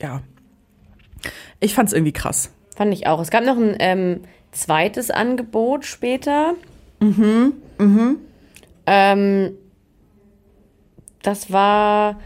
[0.01, 0.21] ja.
[1.59, 2.51] Ich fand's irgendwie krass.
[2.75, 3.19] Fand ich auch.
[3.19, 6.53] Es gab noch ein ähm, zweites Angebot später.
[6.99, 8.17] Mhm, mhm.
[8.85, 9.51] Ähm,
[11.21, 12.19] das war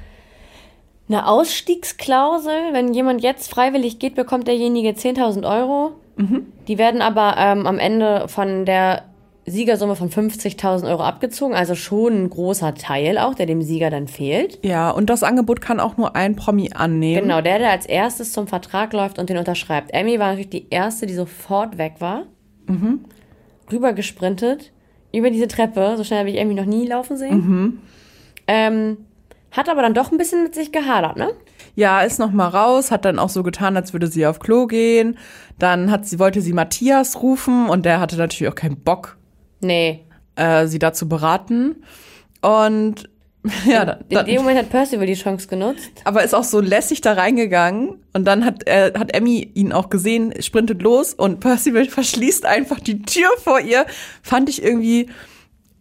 [1.09, 2.71] eine Ausstiegsklausel.
[2.71, 5.93] Wenn jemand jetzt freiwillig geht, bekommt derjenige 10.000 Euro.
[6.67, 9.03] Die werden aber ähm, am Ende von der
[9.45, 11.55] Siegersumme von 50.000 Euro abgezogen.
[11.55, 14.59] Also schon ein großer Teil auch, der dem Sieger dann fehlt.
[14.63, 17.23] Ja, und das Angebot kann auch nur ein Promi annehmen.
[17.23, 19.91] Genau, der, der als erstes zum Vertrag läuft und den unterschreibt.
[19.93, 22.23] Emmy war natürlich die erste, die sofort weg war.
[23.71, 24.71] Rüber gesprintet,
[25.13, 25.95] über diese Treppe.
[25.97, 27.81] So schnell habe ich Emmy noch nie laufen sehen.
[28.47, 28.97] Ähm,
[29.51, 31.31] hat aber dann doch ein bisschen mit sich gehadert, ne?
[31.75, 34.67] Ja, ist noch mal raus, hat dann auch so getan, als würde sie auf Klo
[34.67, 35.17] gehen.
[35.59, 39.17] Dann hat sie, wollte sie Matthias rufen und der hatte natürlich auch keinen Bock,
[39.61, 40.05] Nee.
[40.35, 41.83] äh, sie da zu beraten.
[42.41, 43.09] Und
[43.65, 45.89] ja, dann, In dem Moment hat Percival die Chance genutzt.
[46.03, 49.89] aber ist auch so lässig da reingegangen und dann hat, äh, hat Emmy ihn auch
[49.89, 53.85] gesehen, sprintet los und Percival verschließt einfach die Tür vor ihr.
[54.21, 55.09] Fand ich irgendwie,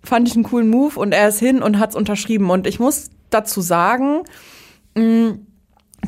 [0.02, 2.48] fand ich einen coolen Move und er ist hin und hat's unterschrieben.
[2.48, 4.22] Und ich muss dazu sagen,
[4.96, 5.34] mh,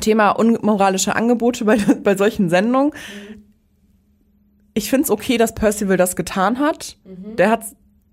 [0.01, 2.93] Thema unmoralische Angebote bei, bei solchen Sendungen.
[4.73, 6.97] Ich find's okay, dass Percival das getan hat.
[7.37, 7.65] Der hat,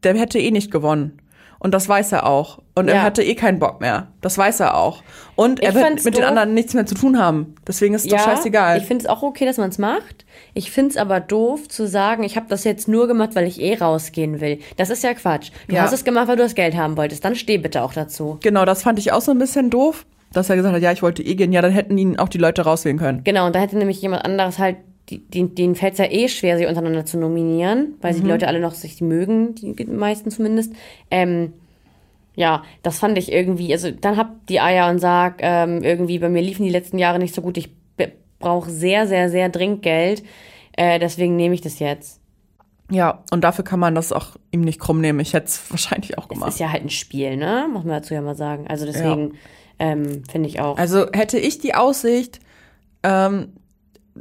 [0.04, 1.19] der hätte eh nicht gewonnen.
[1.60, 2.60] Und das weiß er auch.
[2.76, 3.02] Und er Ja.
[3.04, 4.08] hatte eh keinen Bock mehr.
[4.22, 5.04] Das weiß er auch.
[5.36, 6.24] Und er Ich wird mit den doof.
[6.30, 7.56] anderen nichts mehr zu tun haben.
[7.67, 8.78] Deswegen ist es doch scheißegal.
[8.78, 10.26] Ich finde es auch okay, dass man es macht.
[10.54, 13.60] Ich finde es aber doof zu sagen, ich habe das jetzt nur gemacht, weil ich
[13.62, 14.60] eh rausgehen will.
[14.78, 15.52] Das ist ja Quatsch.
[15.67, 15.82] Du Ja.
[15.82, 17.26] hast es gemacht, weil du das Geld haben wolltest.
[17.26, 18.38] Dann steh bitte auch dazu.
[18.41, 21.02] genau, das fand ich auch so ein bisschen doof, dass er gesagt hat, ja, ich
[21.04, 21.52] wollte eh gehen.
[21.52, 23.22] Ja, dann hätten ihn auch die Leute rauswählen können.
[23.26, 24.78] Genau, und da hätte nämlich jemand anderes halt,
[25.10, 28.15] die, die, denen fällt es ja eh schwer, sich untereinander zu nominieren, weil Mhm.
[28.17, 30.74] sie die Leute alle noch sich mögen, die meisten zumindest.
[31.12, 31.54] Ähm,
[32.36, 36.30] ja, das fand ich irgendwie, also dann hab die Eier und sag, ähm, irgendwie, bei
[36.30, 37.69] mir liefen die letzten Jahre nicht so gut, ich
[38.39, 40.24] brauche sehr, sehr, sehr dringend Geld,
[40.78, 42.22] äh, deswegen nehme ich das jetzt.
[42.89, 45.19] Ja, und dafür kann man das auch ihm nicht krumm nehmen.
[45.19, 46.50] Ich hätte es wahrscheinlich auch Es gemacht.
[46.50, 47.67] ist ja halt ein Spiel, ne?
[47.72, 48.65] Muss man dazu ja mal sagen.
[48.67, 49.34] Also deswegen
[49.78, 50.78] ähm, finde ich auch.
[50.78, 52.39] Also hätte ich die Aussicht,
[53.04, 53.50] ähm,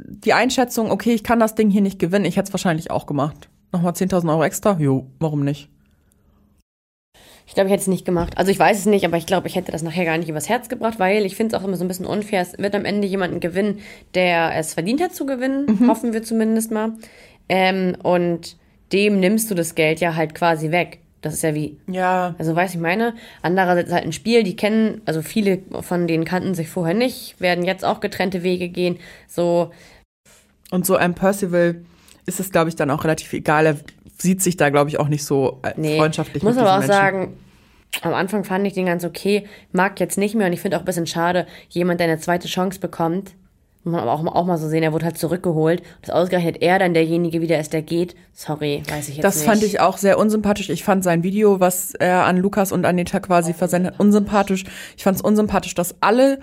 [0.05, 3.05] die Einschätzung, okay, ich kann das Ding hier nicht gewinnen, ich hätte es wahrscheinlich auch
[3.05, 3.49] gemacht.
[3.71, 4.77] Nochmal 10.000 Euro extra?
[4.79, 5.69] Jo, warum nicht?
[7.45, 8.37] Ich glaube, ich hätte es nicht gemacht.
[8.37, 10.49] Also ich weiß es nicht, aber ich glaube, ich hätte das nachher gar nicht übers
[10.49, 12.41] Herz gebracht, weil ich finde es auch immer so ein bisschen unfair.
[12.41, 13.79] Es wird am Ende jemanden gewinnen,
[14.13, 16.93] der es verdient hat zu gewinnen, hoffen wir zumindest mal.
[17.49, 18.55] Ähm, und
[18.93, 20.99] dem nimmst du das Geld ja halt quasi weg.
[21.21, 23.13] Das ist ja wie, Ja, also weiß ich meine.
[23.41, 27.65] Andererseits halt ein Spiel, die kennen, also viele von denen kannten sich vorher nicht, werden
[27.65, 28.99] jetzt auch getrennte Wege gehen.
[29.27, 29.71] So,
[30.71, 31.81] und so einem Percival
[32.25, 33.65] ist es, glaube ich, dann auch relativ egal.
[33.65, 33.77] Er
[34.17, 35.97] sieht sich da, glaube ich, auch nicht so äh, nee.
[35.97, 36.93] freundschaftlich Muss mit aber auch Menschen.
[36.93, 37.37] sagen,
[38.01, 40.81] am Anfang fand ich den ganz okay, mag jetzt nicht mehr und ich finde auch
[40.81, 43.33] ein bisschen schade, jemand, der eine zweite Chance bekommt, muss
[43.89, 45.81] man aber auch, auch mal so sehen, er wurde halt zurückgeholt.
[46.01, 48.15] Dass ausgerechnet er dann derjenige wieder ist, der geht.
[48.33, 49.45] Sorry, weiß ich jetzt Das nicht.
[49.45, 50.69] fand ich auch sehr unsympathisch.
[50.69, 54.63] Ich fand sein Video, was er an Lukas und Anita quasi versendet hat, unsympathisch.
[54.97, 56.39] Ich fand es unsympathisch, dass alle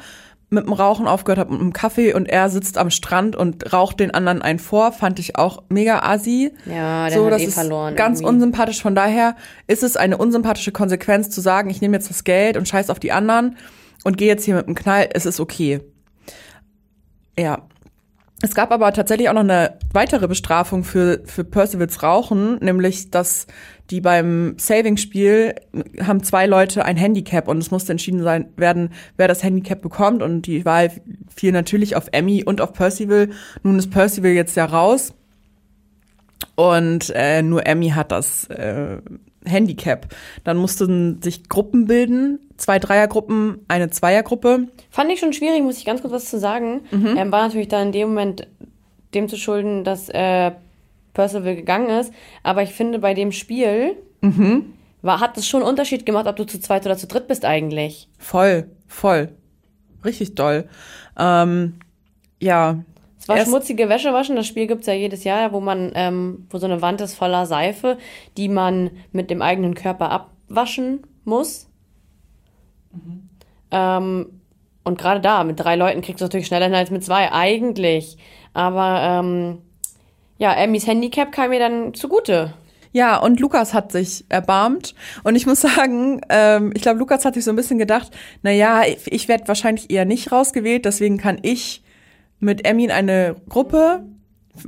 [0.48, 3.98] mit dem Rauchen aufgehört haben, mit dem Kaffee und er sitzt am Strand und raucht
[3.98, 6.52] den anderen einen vor, fand ich auch mega assi.
[6.66, 8.34] Ja, der so, hat das eh ist verloren Ganz irgendwie.
[8.34, 8.80] unsympathisch.
[8.80, 9.34] Von daher
[9.66, 13.00] ist es eine unsympathische Konsequenz zu sagen, ich nehme jetzt das Geld und scheiß auf
[13.00, 13.56] die anderen
[14.04, 15.08] und gehe jetzt hier mit dem Knall.
[15.12, 15.80] Es ist okay.
[17.38, 17.62] Ja.
[18.42, 23.46] Es gab aber tatsächlich auch noch eine weitere Bestrafung für, für Percivals Rauchen, nämlich, dass
[23.88, 25.54] die beim Saving-Spiel
[26.02, 30.22] haben zwei Leute ein Handicap und es musste entschieden sein werden, wer das Handicap bekommt
[30.22, 30.90] und die Wahl
[31.34, 33.30] fiel natürlich auf Emmy und auf Percival.
[33.62, 35.14] Nun ist Percival jetzt ja raus
[36.56, 38.98] und äh, nur Emmy hat das äh,
[39.46, 40.14] Handicap.
[40.44, 44.68] Dann mussten sich Gruppen bilden, zwei Dreiergruppen, eine Zweiergruppe.
[44.90, 46.82] Fand ich schon schwierig, muss ich ganz kurz was zu sagen.
[46.90, 47.16] Mhm.
[47.16, 48.46] Ähm, war natürlich dann in dem Moment
[49.14, 50.52] dem zu schulden, dass äh,
[51.14, 52.12] Percival gegangen ist.
[52.42, 54.72] Aber ich finde, bei dem Spiel Mhm.
[55.02, 57.44] war, hat es schon einen Unterschied gemacht, ob du zu zweit oder zu dritt bist
[57.44, 58.08] eigentlich.
[58.18, 59.28] Voll, voll.
[60.04, 60.68] Richtig doll.
[61.18, 61.74] Ähm,
[62.40, 62.82] ja.
[63.18, 64.36] Es war Erst- schmutzige Wäsche waschen.
[64.36, 67.46] Das Spiel gibt's ja jedes Jahr, wo man, ähm, wo so eine Wand ist voller
[67.46, 67.98] Seife,
[68.36, 71.65] die man mit dem eigenen Körper abwaschen muss.
[73.70, 74.26] Ähm,
[74.84, 78.16] und gerade da, mit drei Leuten kriegst du natürlich schneller hin als mit zwei, eigentlich.
[78.54, 79.58] Aber ähm,
[80.38, 82.54] ja, Emmys Handicap kam mir dann zugute.
[82.92, 84.94] Ja, und Lukas hat sich erbarmt.
[85.22, 88.10] Und ich muss sagen, ähm, ich glaube, Lukas hat sich so ein bisschen gedacht,
[88.42, 91.82] na ja, ich, ich werde wahrscheinlich eher nicht rausgewählt, deswegen kann ich
[92.40, 94.04] mit Emmy in eine Gruppe.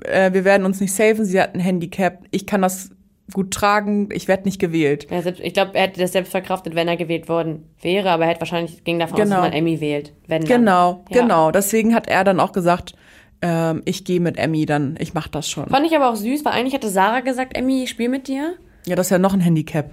[0.05, 2.25] Äh, wir werden uns nicht saven, sie hat ein Handicap.
[2.31, 2.91] Ich kann das
[3.33, 5.07] gut tragen, ich werde nicht gewählt.
[5.11, 8.25] Ja, selbst, ich glaube, er hätte das selbst verkraftet, wenn er gewählt worden wäre, aber
[8.25, 9.37] er hätte wahrscheinlich ging davon aus, Genau.
[9.37, 10.12] dass man Emmy wählt.
[10.27, 10.45] Wenn.
[10.45, 11.21] Genau, Ja.
[11.23, 11.51] genau.
[11.51, 12.95] Deswegen hat er dann auch gesagt,
[13.43, 15.67] ähm, ich gehe mit Emmy dann, ich mach das schon.
[15.69, 18.55] Fand ich aber auch süß, weil eigentlich hatte Sarah gesagt, Emmy, ich spiel mit dir.
[18.87, 19.91] Ja, das ist ja noch ein Handicap.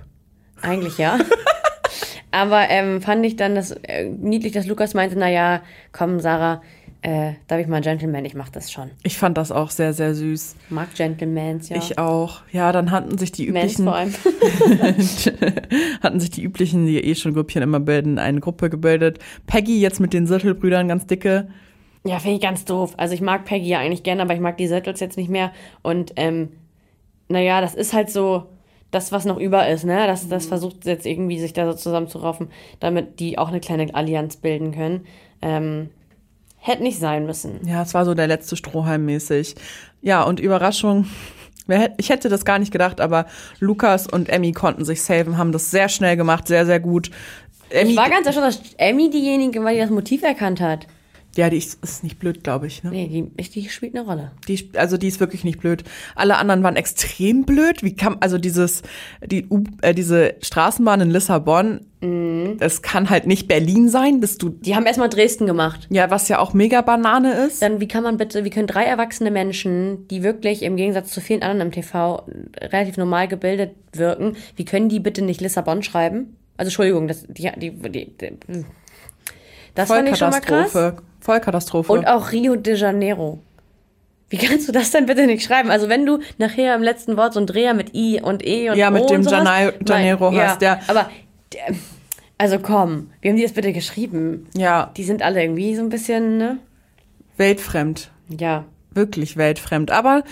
[0.61, 1.17] Eigentlich ja.
[2.31, 5.61] Aber ähm, fand ich dann das äh, niedlich, dass Lukas meinte, naja,
[5.93, 6.61] komm, Sarah,
[7.05, 8.89] äh, darf ich mal Gentleman, ich mach das schon.
[9.03, 10.55] Ich fand das auch sehr, sehr süß.
[10.71, 11.77] Mag Gentlemans, ja.
[11.77, 12.41] Ich auch.
[12.51, 14.13] Ja, dann hatten sich die Mans üblichen, vor allem.
[16.01, 19.19] hatten sich die üblichen, die eh schon Grüppchen immer bilden, eine Gruppe gebildet.
[19.45, 21.47] Peggy jetzt mit den Sirtelbrüdern, ganz dicke.
[22.05, 22.95] Ja, finde ich ganz doof.
[22.97, 25.51] Also ich mag Peggy ja eigentlich gerne, aber ich mag die Settles jetzt nicht mehr.
[25.83, 26.53] Und ähm,
[27.27, 28.47] naja, das ist halt so
[28.89, 30.07] das, was noch über ist, ne?
[30.07, 32.47] Das, das versucht jetzt irgendwie sich da so zusammenzuraufen,
[32.79, 35.05] damit die auch eine kleine Allianz bilden können.
[35.43, 35.91] Ähm,
[36.65, 37.59] hätte nicht sein müssen.
[37.65, 39.55] Ja, es war so der letzte Strohhalm mäßig.
[40.01, 41.05] Ja, und Überraschung.
[41.97, 43.25] Ich hätte das gar nicht gedacht, aber
[43.59, 47.09] Lukas und Emmy konnten sich saven, haben das sehr schnell gemacht, sehr, sehr gut.
[47.69, 50.87] Emmy, Ich war ganz erstaunt, dass Emmy diejenige war, die das Motiv erkannt hat.
[51.37, 52.83] Ja, die ist, ist nicht blöd, glaube ich.
[52.83, 52.91] Ne?
[52.91, 54.31] Nee, die, die spielt eine Rolle.
[54.47, 55.83] Die, also die ist wirklich nicht blöd.
[56.15, 57.83] Alle anderen waren extrem blöd.
[57.83, 58.83] Wie kam also dieses
[59.25, 59.47] die
[59.81, 61.81] äh, diese Straßenbahn in Lissabon?
[62.59, 65.87] Das kann halt nicht Berlin sein, bist du Die haben erstmal Dresden gemacht.
[65.89, 67.63] ja, was ja auch mega Banane ist.
[67.63, 71.19] Dann, wie kann man bitte, wie können drei erwachsene Menschen, die wirklich im Gegensatz zu
[71.19, 72.23] vielen anderen im TV
[72.59, 76.35] relativ normal gebildet wirken, wie können die bitte nicht Lissabon schreiben?
[76.57, 78.65] Also Entschuldigung, das, die, die, die, die
[79.73, 80.93] das fand ich schon mal krass.
[81.25, 81.91] Vollkatastrophe.
[81.91, 83.39] Und auch Rio de Janeiro.
[84.29, 85.69] Wie kannst du das denn bitte nicht schreiben?
[85.71, 88.77] Also wenn du nachher im letzten Wort so einen Dreher mit I und E und
[88.77, 90.79] Ja, mit O dem und so Janai- hast, Janeiro nein, hast, ja.
[90.87, 91.09] Aber,
[91.53, 91.75] der-
[92.37, 94.47] also komm, wie haben die das bitte geschrieben?
[94.55, 96.57] ja, Die sind alle irgendwie so ein bisschen, ne?
[97.37, 98.11] weltfremd.
[98.29, 99.91] Ja, Wirklich weltfremd.
[99.91, 100.23] Aber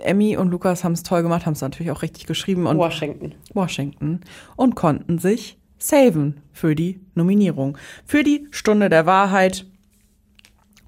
[0.00, 3.32] Emmy und Lukas haben es toll gemacht, haben es natürlich auch richtig geschrieben und Washington.
[3.54, 4.20] Washington
[4.56, 7.78] und konnten sich saven für die Nominierung.
[8.04, 9.66] Für die Stunde der Wahrheit.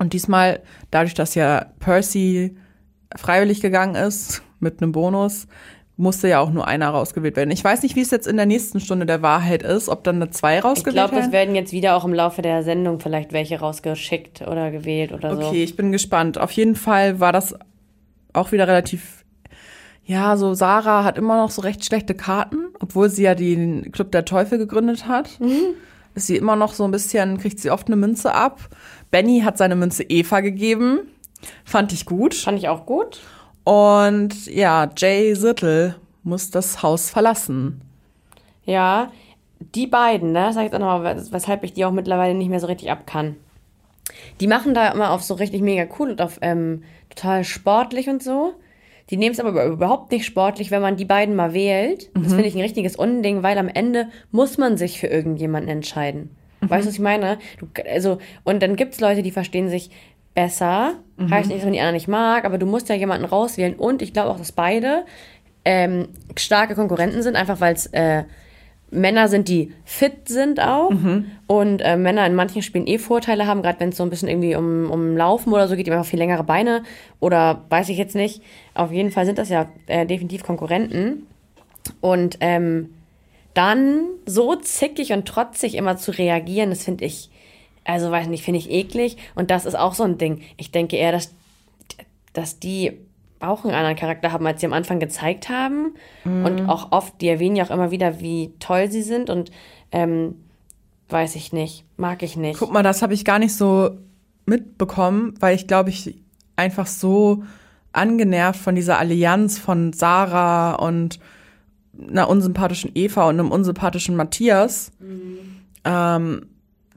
[0.00, 0.60] Und diesmal,
[0.90, 2.56] dadurch, dass ja Percy
[3.14, 5.46] freiwillig gegangen ist mit einem Bonus,
[5.98, 7.50] musste ja auch nur einer rausgewählt werden.
[7.50, 10.16] Ich weiß nicht, wie es jetzt in der nächsten Stunde der Wahrheit ist, ob dann
[10.16, 11.32] eine zwei Ich rausgewählt glaube, das werden.
[11.32, 15.48] werden jetzt wieder auch im Laufe der Sendung vielleicht welche rausgeschickt oder gewählt oder so.
[15.48, 16.38] Okay, ich bin gespannt.
[16.38, 17.54] Auf jeden Fall war das
[18.32, 19.26] auch wieder relativ.
[20.04, 24.10] Ja, so Sarah hat immer noch so recht schlechte Karten, obwohl sie ja den Club
[24.12, 25.38] der Teufel gegründet hat.
[25.38, 25.74] Mhm.
[26.14, 28.68] Ist sie immer noch so ein bisschen, kriegt sie oft eine Münze ab.
[29.10, 31.00] Benny hat seine Münze Eva gegeben.
[31.64, 32.34] Fand ich gut.
[32.34, 33.20] Fand ich auch gut.
[33.64, 37.80] Und ja, Jay Sittel muss das Haus verlassen.
[38.64, 39.10] Ja,
[39.74, 42.48] die beiden, ne, sag ich jetzt auch nochmal, wes- weshalb ich die auch mittlerweile nicht
[42.48, 43.36] mehr so richtig ab kann.
[44.40, 48.22] Die machen da immer auf so richtig mega cool und auf ähm, total sportlich und
[48.22, 48.54] so.
[49.10, 52.10] Die nehmen es aber überhaupt nicht sportlich, wenn man die beiden mal wählt.
[52.14, 56.30] Das finde ich ein richtiges Unding, weil am Ende muss man sich für irgendjemanden entscheiden.
[56.60, 57.38] Weißt du, was ich meine?
[57.58, 59.90] Du, also, und dann gibt es Leute, die verstehen sich
[60.34, 60.94] besser.
[61.30, 63.74] Heißt nicht, dass man die anderen nicht mag, aber du musst ja jemanden rauswählen.
[63.74, 65.04] Und ich glaube auch, dass beide
[65.64, 68.24] ähm, starke Konkurrenten sind, einfach weil es äh,
[68.90, 70.90] Männer sind, die fit sind auch.
[71.46, 74.28] Und äh, Männer in manchen Spielen eh Vorteile haben, gerade wenn es so ein bisschen
[74.28, 76.82] irgendwie um, um Laufen oder so geht, die haben einfach viel längere Beine.
[77.20, 78.42] Oder weiß ich jetzt nicht.
[78.74, 81.26] Auf jeden Fall sind das ja äh, definitiv Konkurrenten.
[82.00, 82.90] Und ähm,
[83.54, 87.30] dann so zickig und trotzig immer zu reagieren, das finde ich,
[87.84, 89.16] also weiß nicht, finde ich eklig.
[89.34, 90.42] Und das ist auch so ein Ding.
[90.56, 91.34] Ich denke eher, dass,
[92.32, 92.92] dass die
[93.40, 95.94] auch einen anderen Charakter haben, als sie am Anfang gezeigt haben.
[96.44, 99.30] Und auch oft, die erwähnen ja auch immer wieder, wie toll sie sind.
[99.30, 99.50] Und
[99.92, 100.36] ähm,
[101.08, 102.58] weiß ich nicht, mag ich nicht.
[102.58, 103.96] Guck mal, das habe ich gar nicht so
[104.46, 106.16] mitbekommen, weil ich glaube, ich
[106.56, 107.42] einfach so
[107.92, 111.18] angenervt von dieser Allianz von Sarah und
[112.08, 114.92] einer unsympathischen Eva und einem unsympathischen Matthias
[115.84, 116.46] ähm,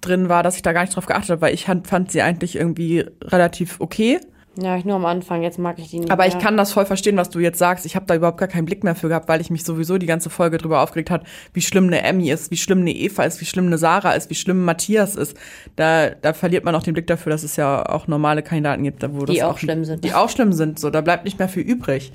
[0.01, 2.55] drin war, dass ich da gar nicht drauf geachtet habe, weil ich fand, sie eigentlich
[2.55, 4.19] irgendwie relativ okay.
[4.55, 6.11] Ja, ich nur am Anfang, jetzt mag ich die nicht.
[6.11, 6.43] Aber ich mehr.
[6.43, 7.87] kann das voll verstehen, was du jetzt sagst.
[7.87, 10.05] Ich habe da überhaupt gar keinen Blick mehr für gehabt, weil ich mich sowieso die
[10.05, 13.41] ganze Folge drüber aufgeregt hat, wie schlimm eine Emmy ist, wie schlimm eine Eva ist,
[13.41, 15.35] wie schlimm eine Sarah ist, wie schlimm Matthias ist.
[15.75, 19.01] Da, da verliert man auch den Blick dafür, dass es ja auch normale Kandidaten gibt,
[19.11, 20.03] wo Die das auch schlimm sind.
[20.03, 20.77] Die auch schlimm sind.
[20.77, 22.13] So, da bleibt nicht mehr viel übrig.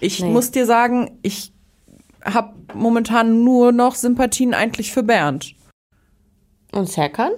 [0.00, 0.30] Ich Nee.
[0.30, 1.52] muss dir sagen, ich
[2.24, 5.54] habe momentan nur noch Sympathien eigentlich für Bernd.
[6.72, 7.32] Und Serkan?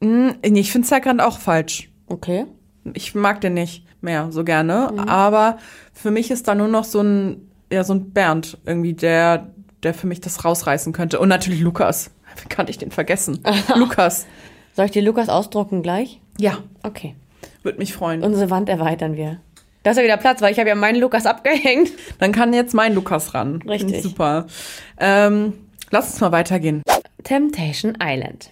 [0.00, 1.90] Hm, nee, ich finde Serkan auch falsch.
[2.06, 2.46] Okay.
[2.94, 5.58] Ich mag den nicht mehr so gerne, aber
[5.92, 9.52] für mich ist da nur noch so ein, ja, so ein Bernd irgendwie, der,
[9.84, 11.20] der für mich das rausreißen könnte.
[11.20, 12.10] Und natürlich Lukas.
[12.42, 13.38] Wie kann ich den vergessen?
[13.76, 14.26] Lukas.
[14.74, 16.20] Soll ich dir Lukas ausdrucken gleich?
[16.38, 17.14] Ja, Okay.
[17.62, 18.22] würde mich freuen.
[18.24, 19.40] Unsere Wand erweitern wir.
[19.82, 21.90] Da ist ja wieder Platz, weil ich habe ja meinen Lukas abgehängt.
[22.18, 23.62] Dann kann jetzt mein Lukas ran.
[23.62, 24.02] Richtig.
[24.02, 24.46] Super.
[24.98, 25.54] Ähm,
[25.90, 26.82] lass uns mal weitergehen.
[27.24, 28.50] Temptation Island.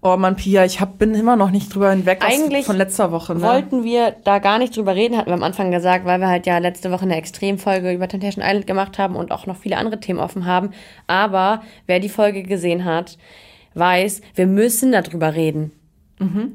[0.00, 3.34] Oh Mann, Pia, ich hab, bin immer noch nicht drüber hinweg Eigentlich von letzter Woche.
[3.34, 3.42] Ne?
[3.42, 6.46] Wollten wir da gar nicht drüber reden, hatten wir am Anfang gesagt, weil wir halt
[6.46, 9.98] ja letzte Woche eine Extremfolge über Temptation Island gemacht haben und auch noch viele andere
[9.98, 10.70] Themen offen haben.
[11.08, 13.18] Aber wer die Folge gesehen hat,
[13.74, 15.72] weiß, wir müssen darüber reden.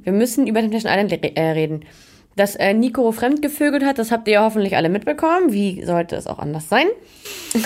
[0.03, 1.85] Wir müssen über Temptation Island äh, reden.
[2.35, 5.53] Dass äh, Nico fremdgevögelt hat, das habt ihr ja hoffentlich alle mitbekommen.
[5.53, 6.87] Wie sollte es auch anders sein?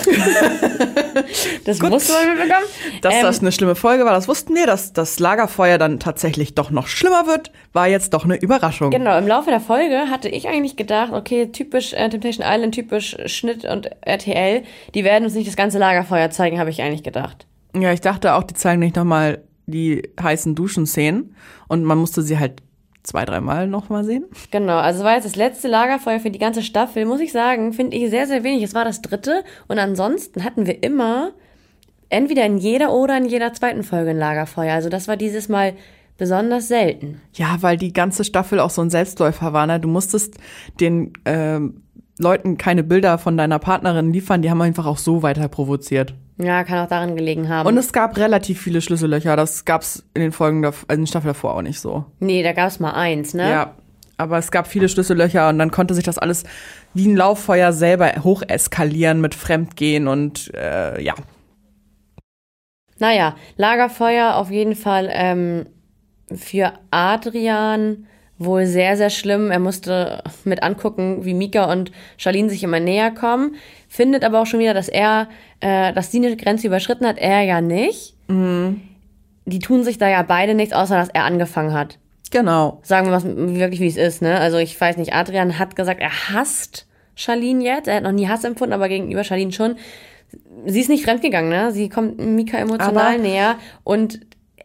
[1.65, 2.65] das musst du mal mitbekommen.
[3.01, 4.65] Dass Ähm, das eine schlimme Folge war, das wussten wir.
[4.65, 8.91] Dass das Lagerfeuer dann tatsächlich doch noch schlimmer wird, war jetzt doch eine Überraschung.
[8.91, 13.15] Genau, im Laufe der Folge hatte ich eigentlich gedacht, okay, typisch äh, Temptation Island, typisch
[13.25, 17.45] Schnitt und RTL, die werden uns nicht das ganze Lagerfeuer zeigen, habe ich eigentlich gedacht.
[17.75, 21.36] Ja, ich dachte auch, die zeigen nicht nochmal die heißen Duschen-Szenen.
[21.67, 22.62] Und man musste sie halt
[23.08, 24.26] zwei, dreimal nochmal sehen.
[24.52, 27.72] Genau, also es war jetzt das letzte Lagerfeuer für die ganze Staffel, muss ich sagen,
[27.72, 28.63] finde ich sehr, sehr wenig.
[28.63, 31.32] Es war das dritte und ansonsten hatten wir immer
[32.10, 34.74] entweder in jeder oder in jeder zweiten Folge ein Lagerfeuer.
[34.74, 35.74] Also das war dieses Mal
[36.17, 37.22] besonders selten.
[37.34, 39.67] Ja, weil die ganze Staffel auch so ein Selbstläufer war.
[39.67, 39.80] Ne?
[39.80, 40.36] Du musstest
[40.80, 41.84] den ähm,
[42.20, 46.13] Leuten keine Bilder von deiner Partnerin liefern, die haben einfach auch so weiter provoziert.
[46.39, 47.67] Ja, kann auch daran gelegen haben.
[47.67, 49.36] Und es gab relativ viele Schlüssellöcher.
[49.36, 52.06] Das gab's in den Folgen, also in der Staffel davor auch nicht so.
[52.19, 53.50] nee, da gab es mal eins, ne?
[53.50, 53.76] Ja.
[54.19, 56.43] Aber es gab viele Schlüssellöcher und dann konnte sich das alles
[56.95, 61.13] wie ein Lauffeuer selber hocheskalieren mit Fremdgehen und äh, ja.
[62.97, 65.67] Naja, Lagerfeuer auf jeden Fall ähm,
[66.36, 68.08] für Adrian
[68.39, 69.50] wohl sehr, sehr schlimm.
[69.52, 73.56] Er musste mit angucken, wie Mika und Charlene sich immer näher kommen.
[73.88, 75.28] Findet aber auch schon wieder, dass er,
[75.60, 78.13] äh, dass sie eine Grenze überschritten hat, er ja nicht.
[78.30, 81.97] Die tun sich da ja beide nichts, außer dass er angefangen hat.
[82.30, 82.80] Genau.
[82.84, 84.38] Sagen wir was wirklich, wie es ist, ne?
[84.39, 87.88] Also ich weiß nicht, Adrian hat gesagt, er hasst Charlene jetzt.
[87.88, 89.78] Er hat noch nie Hass empfunden, aber gegenüber Charlene schon.
[90.65, 91.71] Sie ist nicht fremdgegangen, ne?
[91.71, 94.19] Sie kommt Mika emotional Aber- näher und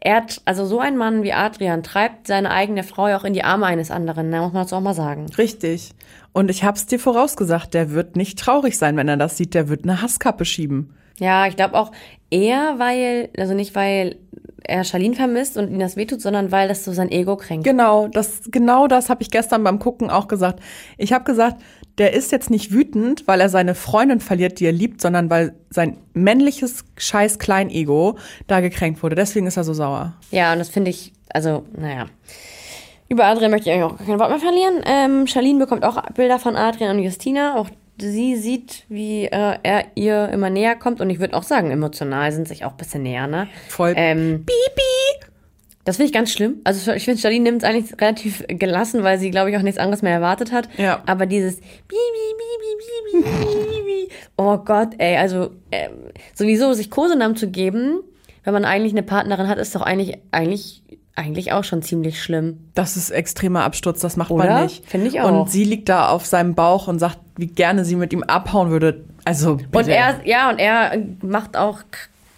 [0.04, 3.34] er, hat- also so ein Mann wie Adrian treibt seine eigene Frau ja auch in
[3.34, 4.40] die Arme eines anderen, ne?
[4.40, 5.26] muss man das auch mal sagen.
[5.38, 5.92] Richtig.
[6.32, 9.54] Und ich hab's dir vorausgesagt, der wird nicht traurig sein, wenn er das sieht.
[9.54, 10.94] Der wird eine Hasskappe schieben.
[11.18, 11.92] Ja, ich glaube auch
[12.30, 14.16] eher, weil, also nicht weil
[14.64, 17.64] er Charlene vermisst und ihm das wehtut, sondern weil das so sein Ego kränkt.
[17.64, 20.60] Genau, das genau das habe ich gestern beim Gucken auch gesagt.
[20.98, 21.60] Ich habe gesagt,
[21.98, 25.55] der ist jetzt nicht wütend, weil er seine Freundin verliert, die er liebt, sondern weil
[25.70, 29.14] sein männliches scheiß Kleinego da gekränkt wurde.
[29.14, 30.14] Deswegen ist er so sauer.
[30.31, 32.07] Ja, und das finde ich, also, naja.
[33.09, 34.83] Über Adrian möchte ich eigentlich auch kein Wort mehr verlieren.
[34.87, 37.57] Ähm, Charlene bekommt auch Bilder von Adrian und Justina.
[37.57, 37.68] Auch
[38.00, 41.02] sie sieht, wie äh, er ihr immer näher kommt.
[41.02, 43.48] Und ich würde auch sagen, emotional sind sich auch ein bisschen näher, ne?
[43.68, 43.92] Voll.
[43.96, 45.31] Ähm, Bibi.
[45.84, 46.60] Das finde ich ganz schlimm.
[46.62, 49.78] Also ich finde, Charlene nimmt es eigentlich relativ gelassen, weil sie, glaube ich, auch nichts
[49.78, 50.68] anderes mehr erwartet hat.
[50.78, 51.02] Ja.
[51.06, 51.58] Aber dieses
[54.36, 55.90] Oh Gott, ey, also ähm,
[56.34, 58.00] sowieso sich Kosenamen zu geben,
[58.44, 60.82] wenn man eigentlich eine Partnerin hat, ist doch eigentlich, eigentlich,
[61.16, 62.58] eigentlich auch schon ziemlich schlimm.
[62.74, 64.44] Das ist extremer Absturz, das macht Oder?
[64.44, 64.87] man nicht.
[64.88, 65.30] Finde ich auch.
[65.30, 68.70] Und sie liegt da auf seinem Bauch und sagt, wie gerne sie mit ihm abhauen
[68.70, 69.04] würde.
[69.24, 69.78] Also bitte.
[69.78, 71.78] Und er, ja, und er macht auch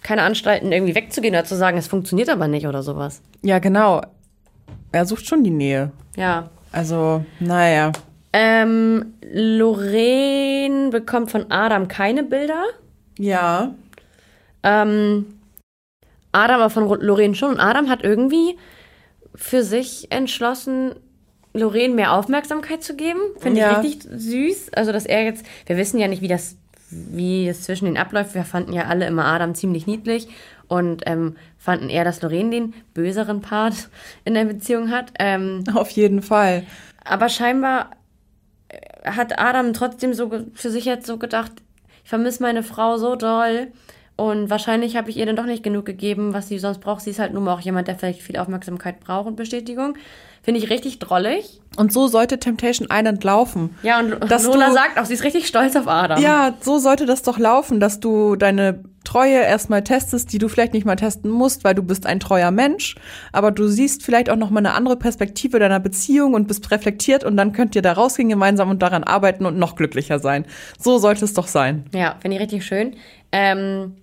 [0.05, 3.21] keine Anstalten, irgendwie wegzugehen oder zu sagen, es funktioniert aber nicht oder sowas.
[3.41, 4.01] Ja, genau.
[4.91, 5.91] Er sucht schon die Nähe.
[6.15, 6.49] Ja.
[6.71, 7.91] Also, naja.
[8.31, 12.63] Ähm, Lorraine bekommt von Adam keine Bilder.
[13.17, 13.73] Ja.
[14.63, 15.25] Ähm,
[16.31, 17.51] Adam aber von Lorraine schon.
[17.51, 18.57] Und Adam hat irgendwie
[19.33, 20.95] für sich entschlossen,
[21.53, 23.19] Lorraine mehr Aufmerksamkeit zu geben.
[23.39, 23.71] Finde Ja.
[23.71, 24.73] ich richtig süß.
[24.73, 26.57] Also, dass er jetzt, wir wissen ja nicht, wie das,
[27.11, 28.35] wie es zwischen den abläuft.
[28.35, 30.27] Wir fanden ja alle immer Adam ziemlich niedlich
[30.67, 33.89] und ähm, fanden eher, dass Lorraine den böseren Part
[34.23, 35.11] in der Beziehung hat.
[35.19, 36.63] Ähm, Auf jeden Fall.
[37.03, 37.91] aber scheinbar
[38.69, 41.51] äh, hat Adam trotzdem so für sich jetzt so gedacht,
[42.03, 43.67] ich vermisse meine Frau so doll.
[44.17, 47.01] Und wahrscheinlich habe ich ihr dann doch nicht genug gegeben, was sie sonst braucht.
[47.01, 49.95] Sie ist halt nun mal auch jemand, der vielleicht viel Aufmerksamkeit braucht und Bestätigung.
[50.41, 51.59] Finde ich richtig drollig.
[51.75, 53.75] Und so sollte Temptation Island laufen.
[53.83, 56.21] Ja, und Dass Lola du- sagt auch, sie ist richtig stolz auf Adam.
[56.21, 60.73] Ja, so sollte das doch laufen, dass du deine Treue erstmal testest, die du vielleicht
[60.73, 62.95] nicht mal testen musst, weil du bist ein treuer Mensch,
[63.33, 67.23] aber du siehst vielleicht auch noch mal eine andere Perspektive deiner Beziehung und bist reflektiert
[67.23, 70.45] und dann könnt ihr da rausgehen gemeinsam und daran arbeiten und noch glücklicher sein.
[70.79, 71.85] So sollte es doch sein.
[71.93, 72.95] Ja, finde ich richtig schön.
[73.31, 73.95] Ähm,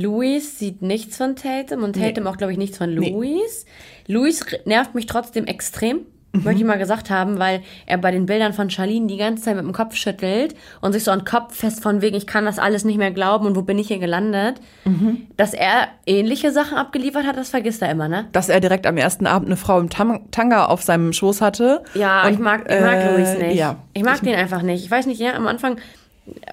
[0.00, 3.10] Luis sieht nichts von Tatum und Tatum auch, glaube ich, nichts von Nee.
[3.10, 3.64] Luis.
[4.06, 6.00] Luis r- nervt mich trotzdem extrem.
[6.32, 6.42] Mhm.
[6.44, 9.56] Möchte ich mal gesagt haben, weil er bei den Bildern von Charlene die ganze Zeit
[9.56, 12.44] mit dem Kopf schüttelt und sich so an den Kopf fest von wegen, ich kann
[12.44, 14.56] das alles nicht mehr glauben und wo bin ich hier gelandet.
[14.84, 15.28] Mhm.
[15.38, 18.26] Dass er ähnliche Sachen abgeliefert hat, das vergisst er immer, ne?
[18.32, 21.82] Dass er direkt am ersten Abend eine Frau im Tam Tanga auf seinem Schoß hatte.
[21.94, 23.54] Ja, Und, ich mag, ich mag äh, Luis nicht.
[23.56, 23.76] Ja.
[23.94, 24.84] Ich mag den einfach nicht.
[24.84, 25.78] Ich weiß nicht, ja, am Anfang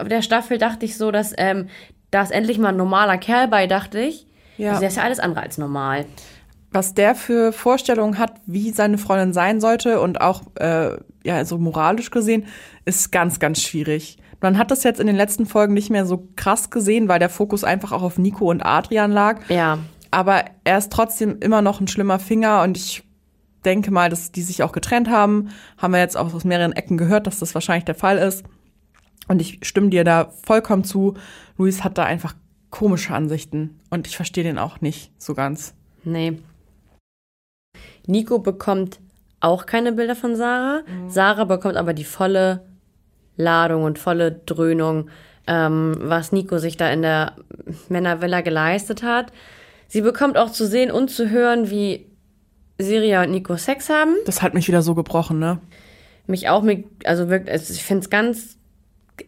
[0.07, 1.67] der Staffel dachte ich so, dass ähm,
[2.14, 4.28] da ist endlich mal ein normaler Kerl bei, dachte ich.
[4.57, 4.70] Ja.
[4.70, 6.05] Also der ist ja alles andere als normal.
[6.74, 11.57] was der für Vorstellungen hat, wie seine Freundin sein sollte und auch äh, ja so
[11.57, 12.45] moralisch gesehen,
[12.86, 14.18] ist ganz, ganz schwierig.
[14.41, 17.30] Man hat das jetzt in den letzten Folgen nicht mehr so krass gesehen, weil der
[17.30, 19.39] Fokus einfach auch auf Nico und Adrian lag.
[19.49, 19.80] Ja.
[20.11, 23.03] Aber er ist trotzdem immer noch ein schlimmer Finger und ich
[23.64, 25.49] denke mal, dass die sich auch getrennt haben.
[25.78, 28.43] Haben wir jetzt auch aus mehreren Ecken gehört, dass das wahrscheinlich der Fall ist.
[29.28, 31.15] Und ich stimme dir da vollkommen zu.
[31.57, 32.36] Luis hat da einfach
[32.69, 35.76] komische Ansichten und ich verstehe den auch nicht so ganz.
[36.03, 36.39] Nee.
[38.07, 38.99] Nico bekommt
[39.39, 40.82] auch keine Bilder von Sarah.
[41.07, 42.65] Sarah bekommt aber die volle
[43.38, 45.09] Ladung und volle Dröhnung,
[45.47, 47.36] ähm, was Nico sich da in der
[47.89, 49.32] Männervilla geleistet hat.
[49.88, 52.07] Sie bekommt auch zu sehen und zu hören, wie
[52.80, 54.15] Siria und Nico Sex haben.
[54.26, 55.59] Das hat mich wieder so gebrochen, ne?
[56.26, 58.57] Mich auch, mit, also wirklich, also ich finde es ganz,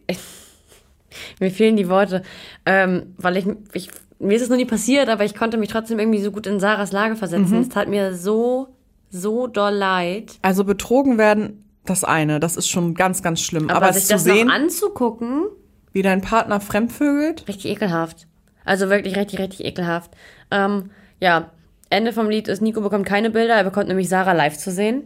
[1.40, 2.22] mir fehlen die Worte,
[2.64, 5.98] ähm, weil ich, ich, mir ist es noch nie passiert, aber ich konnte mich trotzdem
[5.98, 7.60] irgendwie so gut in Sarahs Lage versetzen.
[7.60, 8.68] Es tat mir so,
[9.10, 10.32] so doll leid.
[10.42, 13.68] Also betrogen werden, das eine, das ist schon ganz, ganz schlimm.
[13.70, 15.44] Aber, Aber, sich es zu das sehen, noch anzugucken,
[15.92, 18.26] wie dein Partner fremdvögelt, richtig ekelhaft.
[18.64, 20.10] Also wirklich richtig, richtig ekelhaft.
[20.50, 21.50] Ähm, ja,
[21.88, 25.04] Ende vom Lied ist, Nico bekommt keine Bilder, er bekommt nämlich Sarah live zu sehen,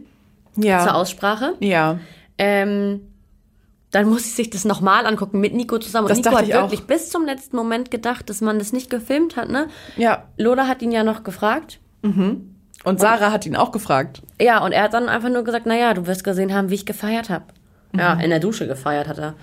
[0.55, 1.53] zur ja, Aussprache.
[1.59, 1.99] ja,
[2.37, 3.01] Ähm,
[3.91, 6.05] dann muss ich sich das nochmal angucken mit Nico zusammen.
[6.05, 6.63] Und Das Nico hat ich auch.
[6.63, 9.67] wirklich bis zum letzten Moment gedacht, dass man das nicht gefilmt hat, ne?
[9.97, 10.23] ja.
[10.37, 11.79] Lola hat ihn ja noch gefragt.
[12.03, 14.21] Und Sarah hat ihn auch gefragt.
[14.39, 16.85] Ja, und er hat dann einfach nur gesagt, naja, du wirst gesehen haben, wie ich
[16.85, 17.45] gefeiert habe.
[17.95, 19.35] Ja, in der Dusche gefeiert hat er.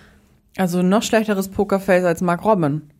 [0.57, 2.91] Also noch schlechteres Pokerface als Mark Robin.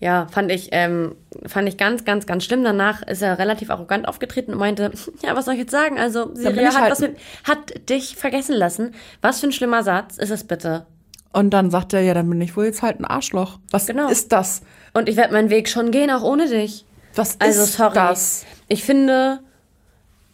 [0.00, 2.62] Ja, fand ich, ähm, fand ich ganz, ganz, ganz schlimm.
[2.62, 4.92] Danach ist er relativ arrogant aufgetreten und meinte,
[5.22, 5.98] ja, was soll ich jetzt sagen?
[5.98, 8.94] Also, Siria hat, halt- was mit, hat dich vergessen lassen.
[9.22, 10.86] Was für ein schlimmer Satz ist es bitte?
[11.32, 13.58] Und dann sagt er, ja, dann bin ich wohl jetzt halt ein Arschloch.
[13.70, 14.08] Was Genau.
[14.08, 14.62] ist das?
[14.94, 16.84] Und ich werde meinen Weg schon gehen, auch ohne dich.
[17.14, 17.94] Was Also ist sorry.
[17.94, 18.46] das?
[18.68, 19.40] Ich finde,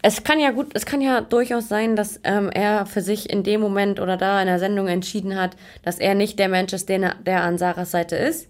[0.03, 3.43] es kann ja gut, es kann ja durchaus sein, dass ähm, er für sich in
[3.43, 6.89] dem Moment oder da in der Sendung entschieden hat, dass er nicht der Mensch ist,
[6.91, 8.49] den er, der an Sarahs Seite ist.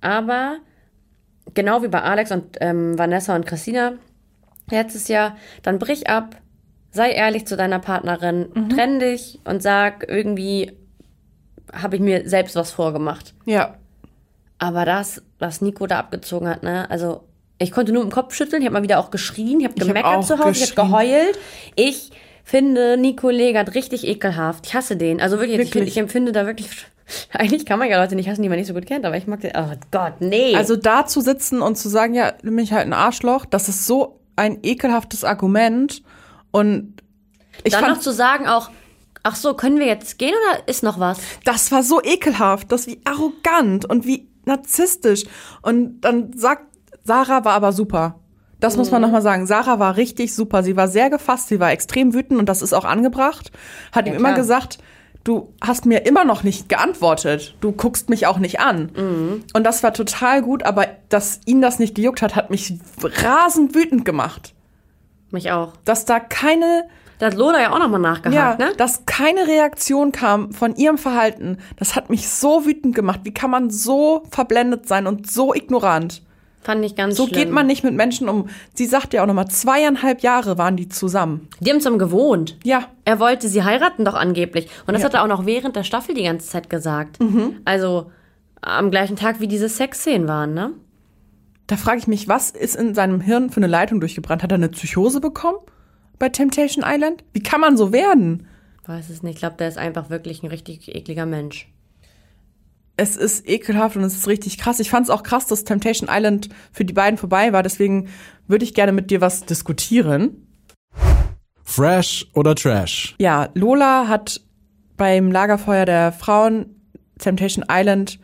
[0.00, 0.58] Aber
[1.54, 3.94] genau wie bei Alex und ähm, Vanessa und Christina
[4.70, 6.36] letztes Jahr, dann brich ab,
[6.90, 10.72] sei ehrlich zu deiner Partnerin, trenn dich und sag irgendwie
[11.72, 13.34] habe ich mir selbst was vorgemacht.
[13.44, 13.76] Ja.
[14.58, 17.24] Aber das, was Nico da abgezogen hat, ne, also
[17.58, 19.86] ich konnte nur im Kopf schütteln, ich habe mal wieder auch geschrien, ich habe hab
[19.86, 21.38] gemeckert auch zu Hause, ich habe geheult.
[21.74, 22.10] Ich
[22.44, 24.66] finde Nico Legert richtig ekelhaft.
[24.66, 25.20] Ich hasse den.
[25.20, 25.88] Also wirklich, Ich, Wirklich?
[25.88, 26.70] ich empfinde da wirklich.
[27.32, 29.26] Eigentlich kann man ja Leute nicht hassen, die man nicht so gut kennt, aber ich
[29.26, 29.52] mag den.
[29.56, 30.54] Oh Gott, nee.
[30.54, 33.86] Also da zu sitzen und zu sagen, ja, bin ich halt ein Arschloch, das ist
[33.86, 36.02] so ein ekelhaftes Argument.
[36.50, 37.02] Und
[37.64, 38.70] ich Dann fand, noch zu sagen auch,
[39.22, 41.18] ach so, können wir jetzt gehen oder ist noch was?
[41.44, 45.24] das war so ekelhaft, das wie arrogant und wie narzisstisch.
[45.62, 46.62] Und dann sagt,
[47.04, 48.20] Sarah war aber super.
[48.60, 49.46] Das muss man nochmal sagen.
[49.46, 50.62] Sarah war richtig super.
[50.64, 53.52] Sie war sehr gefasst, sie war extrem wütend und das ist auch angebracht.
[53.92, 54.40] Hat Ja, ihm immer klar.
[54.40, 54.78] gesagt,
[55.28, 57.54] du hast mir immer noch nicht geantwortet.
[57.60, 58.90] Du guckst mich auch nicht an.
[58.96, 59.44] Mhm.
[59.52, 63.74] Und das war total gut, aber dass ihn das nicht gejuckt hat, hat mich rasend
[63.74, 64.54] wütend gemacht.
[65.30, 65.74] Mich auch.
[65.84, 68.72] Dass da keine Da hat Lola ja auch nochmal nachgehakt, ja, ne?
[68.76, 73.20] dass keine Reaktion kam von ihrem Verhalten, das hat mich so wütend gemacht.
[73.24, 76.22] Wie kann man so verblendet sein und so ignorant?
[76.60, 77.38] Fand ich ganz So schlimm.
[77.38, 78.48] geht man nicht mit Menschen um.
[78.74, 81.48] Sie sagt ja auch nochmal, zweieinhalb Jahre waren die zusammen.
[81.60, 82.58] Die haben zusammen gewohnt.
[82.64, 84.68] Ja, Er wollte sie heiraten doch angeblich.
[84.86, 85.06] Und das Ja.
[85.06, 87.20] hat er auch noch während der Staffel die ganze Zeit gesagt.
[87.20, 87.56] Mhm.
[87.64, 88.10] Also
[88.60, 90.72] am gleichen Tag, wie diese Sexszenen waren, ne?
[91.68, 94.42] da frage ich mich, was ist in seinem Hirn für eine Leitung durchgebrannt?
[94.42, 95.58] Hat er eine Psychose bekommen
[96.18, 97.22] bei Temptation Island?
[97.34, 98.46] Wie kann man so werden?
[98.86, 99.34] Weiß es nicht.
[99.34, 101.68] Ich glaube, der ist einfach wirklich ein richtig ekliger Mensch.
[102.98, 104.80] Es ist ekelhaft und es ist richtig krass.
[104.80, 107.62] Ich fand es auch krass, dass Temptation Island für die beiden vorbei war.
[107.62, 108.08] Deswegen
[108.48, 110.48] würde ich gerne mit dir was diskutieren.
[111.62, 113.14] Fresh oder Trash?
[113.20, 114.40] Ja, Lola hat
[114.96, 116.74] beim Lagerfeuer der Frauen
[117.18, 118.18] Temptation Island,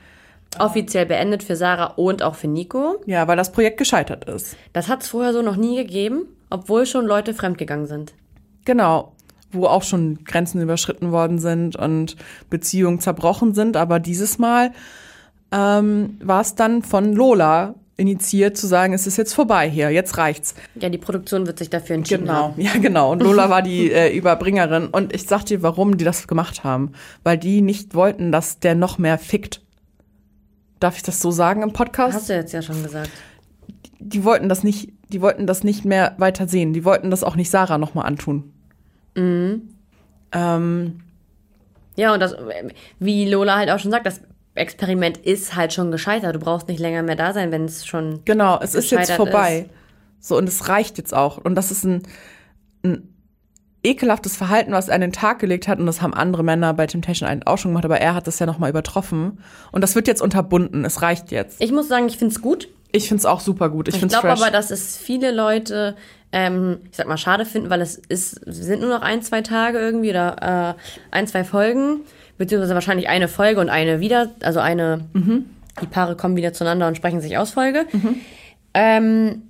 [0.59, 3.01] Offiziell beendet für Sarah und auch für Nico.
[3.07, 4.57] ja, weil das Projekt gescheitert ist.
[4.73, 8.15] Das hat es vorher so noch nie gegeben, obwohl schon Leute fremdgegangen sind.
[8.65, 9.14] Genau,
[9.55, 12.17] wo auch schon Grenzen überschritten worden sind und
[12.51, 13.77] Beziehungen zerbrochen sind.
[13.77, 14.73] Aber dieses Mal
[15.53, 20.19] ähm, war es dann von Lola initiiert zu sagen, es ist jetzt vorbei hier, jetzt
[20.19, 20.57] reicht's.
[20.75, 22.61] Ja, die Produktion wird sich dafür entschieden Genau, haben.
[22.61, 23.13] ja genau.
[23.13, 24.89] Und Lola war die äh, Überbringerin.
[24.89, 26.91] Und ich sag dir, warum die das gemacht haben.
[27.23, 29.63] Weil die nicht wollten, dass der noch mehr fickt.
[30.81, 32.17] Darf ich das so sagen im Podcast?
[32.17, 33.11] Hast du jetzt ja schon gesagt.
[34.01, 36.73] die wollten das nicht, die wollten das nicht mehr weiter sehen.
[36.73, 38.54] Die wollten das auch nicht Sarah nochmal antun.
[39.17, 41.01] Ähm,
[41.97, 42.35] Ja, und das,
[42.99, 44.21] wie Lola halt auch schon sagt, das
[44.55, 46.35] Experiment ist halt schon gescheitert.
[46.35, 48.21] Du brauchst nicht länger mehr da sein, wenn es schon.
[48.25, 49.69] genau, es ist jetzt vorbei.
[50.21, 51.39] So, und es reicht jetzt auch.
[51.39, 52.03] Und das ist ein,
[52.83, 53.09] ein
[53.83, 55.79] ekelhaftes Verhalten, was er an den Tag gelegt hat.
[55.79, 58.39] Und das haben andere Männer bei Temptation Island auch schon gemacht, aber er hat das
[58.39, 59.39] ja nochmal übertroffen.
[59.71, 60.85] Und das wird jetzt unterbunden.
[60.85, 61.61] Es reicht jetzt.
[61.61, 62.69] Ich muss sagen, ich find's gut.
[62.93, 63.89] Ich find's auch super gut.
[63.89, 65.97] Ich, Ich glaube aber, dass es viele Leute,
[66.35, 69.79] ähm, ich sag mal, schade finden, weil es ist, sind nur noch ein, zwei Tage
[69.79, 72.01] irgendwie oder äh, ein, zwei Folgen,
[72.39, 75.05] beziehungsweise wahrscheinlich eine Folge und eine wieder, also eine,
[75.81, 77.87] die Paare kommen wieder zueinander und sprechen sich aus Folge.
[78.75, 79.43] Ähm,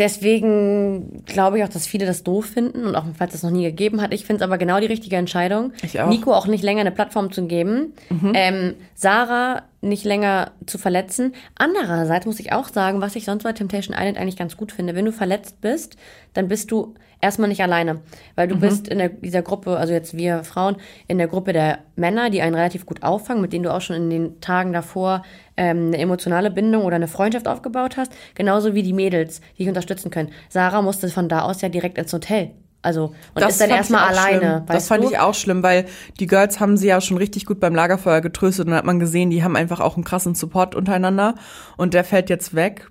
[0.00, 3.64] deswegen glaube ich auch, dass viele das doof finden und auch falls es noch nie
[3.64, 4.12] gegeben hat.
[4.12, 6.08] Ich finde es aber genau die richtige Entscheidung, Ich auch.
[6.08, 7.92] Nico auch nicht länger eine Plattform zu geben,
[8.34, 11.34] ähm, Sarah nicht länger zu verletzen.
[11.56, 14.94] Andererseits muss ich auch sagen, was ich sonst bei Temptation Island eigentlich ganz gut finde.
[14.94, 15.96] Wenn du verletzt bist,
[16.32, 16.94] dann bist du
[17.24, 18.00] erstmal nicht alleine,
[18.36, 20.76] weil du bist in der, dieser Gruppe, also jetzt wir Frauen,
[21.08, 23.96] in der Gruppe der Männer, die einen relativ gut auffangen, mit denen du auch schon
[23.96, 25.22] in den Tagen davor
[25.56, 29.68] ähm, eine emotionale Bindung oder eine Freundschaft aufgebaut hast, genauso wie die Mädels, die dich
[29.68, 30.30] unterstützen können.
[30.50, 32.50] Sarah musste von da aus ja direkt ins Hotel.
[32.82, 34.62] Also, und ist dann erstmal alleine.
[34.66, 35.08] Das fand du?
[35.08, 35.86] ich auch schlimm, weil
[36.20, 39.00] die Girls haben sie ja schon richtig gut beim Lagerfeuer getröstet und dann hat man
[39.00, 41.34] gesehen, die haben einfach auch einen krassen Support untereinander
[41.78, 42.86] und der fällt jetzt weg.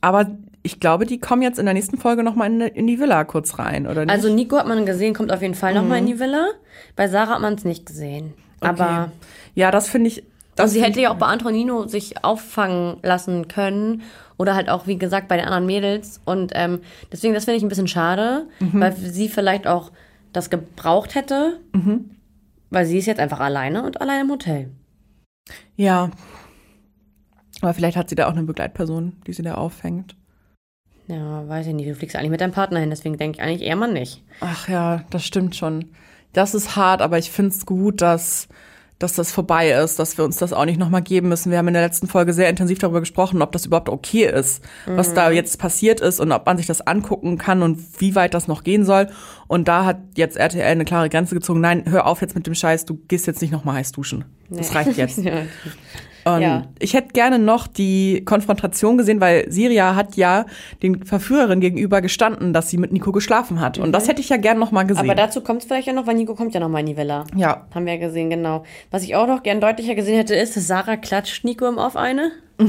[0.00, 0.26] Aber
[0.66, 3.58] ich glaube, die kommen jetzt in der nächsten Folge nochmal in, in die Villa kurz
[3.58, 4.10] rein, oder nicht?
[4.10, 6.48] Also Nico hat man gesehen, kommt auf jeden Fall noch nochmal in die Villa.
[6.96, 8.34] Bei Sarah hat man es nicht gesehen.
[8.60, 9.10] Aber Okay.
[9.54, 10.18] ja, das finde ich.
[10.22, 14.02] und Das sie hätte ja auch bei Antonino sich auffangen lassen können.
[14.38, 16.20] Oder halt auch, wie gesagt, bei den anderen Mädels.
[16.26, 18.80] Und ähm, deswegen, das finde ich ein bisschen schade, Mhm.
[18.80, 19.92] weil sie vielleicht auch
[20.32, 21.58] das gebraucht hätte.
[21.72, 22.10] Mhm.
[22.70, 24.70] Weil sie ist jetzt einfach alleine und allein im Hotel.
[25.76, 26.10] ja.
[27.62, 30.14] Aber vielleicht hat sie da auch eine Begleitperson, die sie da auffängt.
[31.08, 31.88] Ja, weiß ich nicht.
[31.88, 34.22] Du fliegst eigentlich mit deinem Partner hin, deswegen denke ich eigentlich eher mal nicht.
[34.40, 35.86] Ach ja, das stimmt schon.
[36.32, 38.48] Das ist hart, aber ich finde es gut, dass,
[38.98, 41.50] dass das vorbei ist, dass wir uns das auch nicht nochmal geben müssen.
[41.50, 44.62] Wir haben in der letzten Folge sehr intensiv darüber gesprochen, ob das überhaupt okay ist,
[44.86, 48.34] was da jetzt passiert ist und ob man sich das angucken kann und wie weit
[48.34, 49.08] das noch gehen soll.
[49.46, 51.60] Und da hat jetzt RTL eine klare Grenze gezogen.
[51.60, 54.24] Nein, hör auf jetzt mit dem Scheiß, du gehst jetzt nicht nochmal heiß duschen.
[54.50, 55.18] Das reicht jetzt.
[55.24, 55.42] Ja.
[56.26, 56.62] Und Ja.
[56.80, 60.44] ich hätte gerne noch die Konfrontation gesehen, weil Siria hat ja
[60.82, 63.78] den Verführerin gegenüber gestanden, dass sie mit Nico geschlafen hat.
[63.78, 65.04] Und das hätte ich ja gerne noch mal gesehen.
[65.04, 66.96] Aber dazu kommt es vielleicht ja noch, weil Nico kommt ja noch mal in die
[66.96, 67.24] Villa.
[67.36, 68.64] ja, Haben wir ja gesehen, genau.
[68.90, 71.94] Was ich auch noch gern deutlicher gesehen hätte, ist, dass Sarah klatscht Nico im Off
[71.96, 72.32] eine.
[72.58, 72.66] Das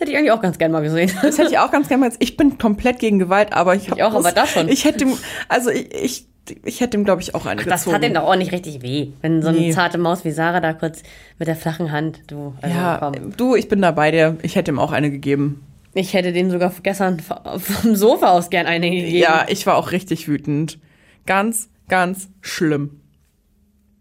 [0.00, 1.10] hätte ich eigentlich auch ganz gern mal gesehen.
[1.22, 2.12] das hätte ich auch ganz gerne mal.
[2.18, 4.68] Ich bin komplett gegen Gewalt, aber ich, hab auch, aber das schon.
[4.68, 5.06] Ich hätte
[5.48, 6.26] also ich, ich,
[6.64, 7.96] ich hätte ihm, glaube ich, auch eine Das gezogen.
[7.96, 9.70] hat ihm doch auch nicht richtig weh, wenn so eine Nee.
[9.72, 11.02] zarte Maus wie Sarah da kurz
[11.38, 13.36] mit der flachen Hand, du, also ja, komm.
[13.36, 14.36] du, ich bin da bei dir.
[14.42, 15.62] Ich hätte ihm auch eine gegeben.
[15.94, 19.16] Ich hätte dem sogar gestern vom Sofa aus gern eine gegeben.
[19.16, 20.78] Ja, ich war auch richtig wütend.
[21.24, 23.00] Ganz, ganz schlimm.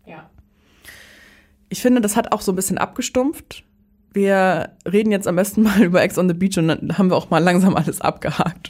[0.06, 0.30] Ja.
[1.70, 3.64] Ich finde, das hat auch so ein bisschen abgestumpft.
[4.12, 7.16] Wir reden jetzt am besten mal über Ex on the Beach und dann haben wir
[7.16, 8.70] auch mal langsam alles abgehakt.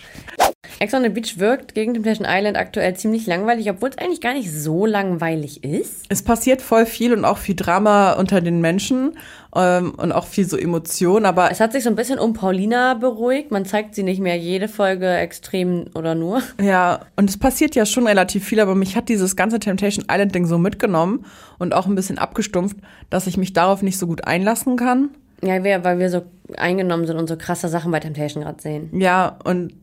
[0.80, 4.34] Ex on the Beach wirkt gegen Temptation Island aktuell ziemlich langweilig, obwohl es eigentlich gar
[4.34, 6.06] nicht so langweilig ist.
[6.10, 9.18] Es passiert voll viel und auch viel Drama unter den Menschen
[9.56, 12.96] ähm, und auch viel so Emotion, aber Es hat sich so ein bisschen um Paulina
[12.96, 13.52] beruhigt.
[13.52, 16.42] Man zeigt sie nicht mehr jede Folge extrem oder nur.
[16.62, 20.34] ja, und es passiert ja schon relativ viel, aber mich hat dieses ganze Temptation Island
[20.36, 21.26] Ding so mitgenommen
[21.60, 22.78] und auch ein bisschen abgestumpft,
[23.10, 25.10] dass ich mich darauf nicht so gut einlassen kann.
[25.44, 26.24] Ja, weil wir so
[26.58, 28.90] eingenommen sind und so krasse Sachen bei Temptation gerade sehen.
[28.98, 29.74] Ja, und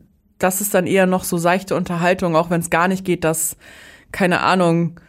[0.43, 3.57] das ist dann eher noch so seichte Unterhaltung, auch wenn es gar nicht geht, dass,
[4.11, 4.99] keine Ahnung,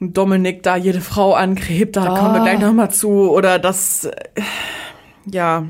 [0.00, 3.30] Dominik da jede Frau angrebt, da kommen wir gleich nochmal zu.
[3.30, 4.12] Oder das, äh,
[5.26, 5.66] ja,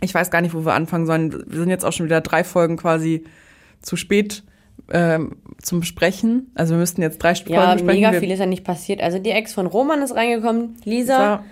[0.00, 1.32] ich weiß gar nicht, wo wir anfangen sollen.
[1.46, 3.24] Wir sind jetzt auch schon wieder drei Folgen quasi
[3.82, 4.42] zu spät
[4.90, 6.50] ähm, zum Besprechen.
[6.56, 7.86] Also wir müssten jetzt drei Folgen Ja, besprechen.
[8.00, 9.00] mega Wir- viel ist ja nicht passiert.
[9.00, 10.76] Also die Ex von Roman ist reingekommen.
[10.84, 11.44] Lisa, Ja.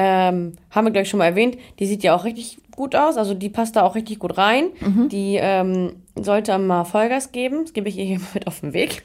[0.00, 3.16] Ähm, haben wir gleich schon mal erwähnt, die sieht ja auch richtig gut aus.
[3.16, 4.68] Also die passt da auch richtig gut rein.
[4.80, 5.08] Mhm.
[5.08, 7.64] Die ähm, sollte mal Vollgas geben.
[7.64, 9.02] Das gebe ich ihr hier mit auf den Weg.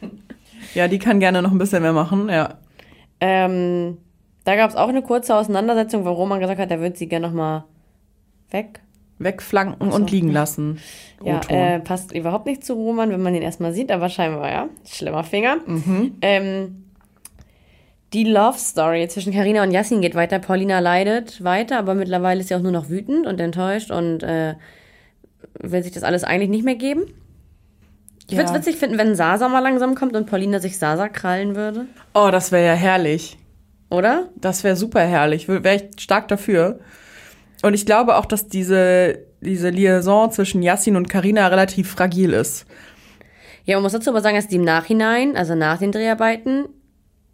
[0.76, 2.60] Ja, die kann gerne noch ein bisschen mehr machen, ja.
[3.20, 3.98] Ähm,
[4.44, 7.28] da gab es auch eine kurze Auseinandersetzung, wo Roman gesagt hat, er würde sie gerne
[7.28, 7.66] noch mal
[8.52, 8.82] weg.
[9.18, 10.80] Wegflanken und liegen lassen.
[11.24, 14.68] Ja, äh, passt überhaupt nicht zu Roman, wenn man ihn erstmal sieht, aber scheinbar ja.
[14.86, 15.58] Schlimmer Finger.
[16.22, 16.83] Ähm,
[18.14, 20.40] die Love Story zwischen Karina und Yassin geht weiter.
[20.40, 24.56] Paulina leidet weiter, aber mittlerweile ist sie auch nur noch wütend und enttäuscht und äh,
[25.60, 27.04] will sich das alles eigentlich nicht mehr geben.
[28.30, 28.58] Ich würde es Ja.
[28.58, 31.86] witzig finden, wenn Sasa mal langsam kommt und Paulina sich Sasa krallen würde.
[32.14, 33.38] oh, das wäre ja herrlich.
[33.90, 34.30] Oder?
[34.36, 35.48] Das wäre super herrlich.
[35.48, 36.80] Wäre ich stark dafür.
[37.62, 42.66] Und ich glaube auch, dass diese, diese Liaison zwischen Yassin und Karina relativ fragil ist.
[43.66, 46.66] Ja, man muss dazu aber sagen, dass die im Nachhinein, also nach den Dreharbeiten,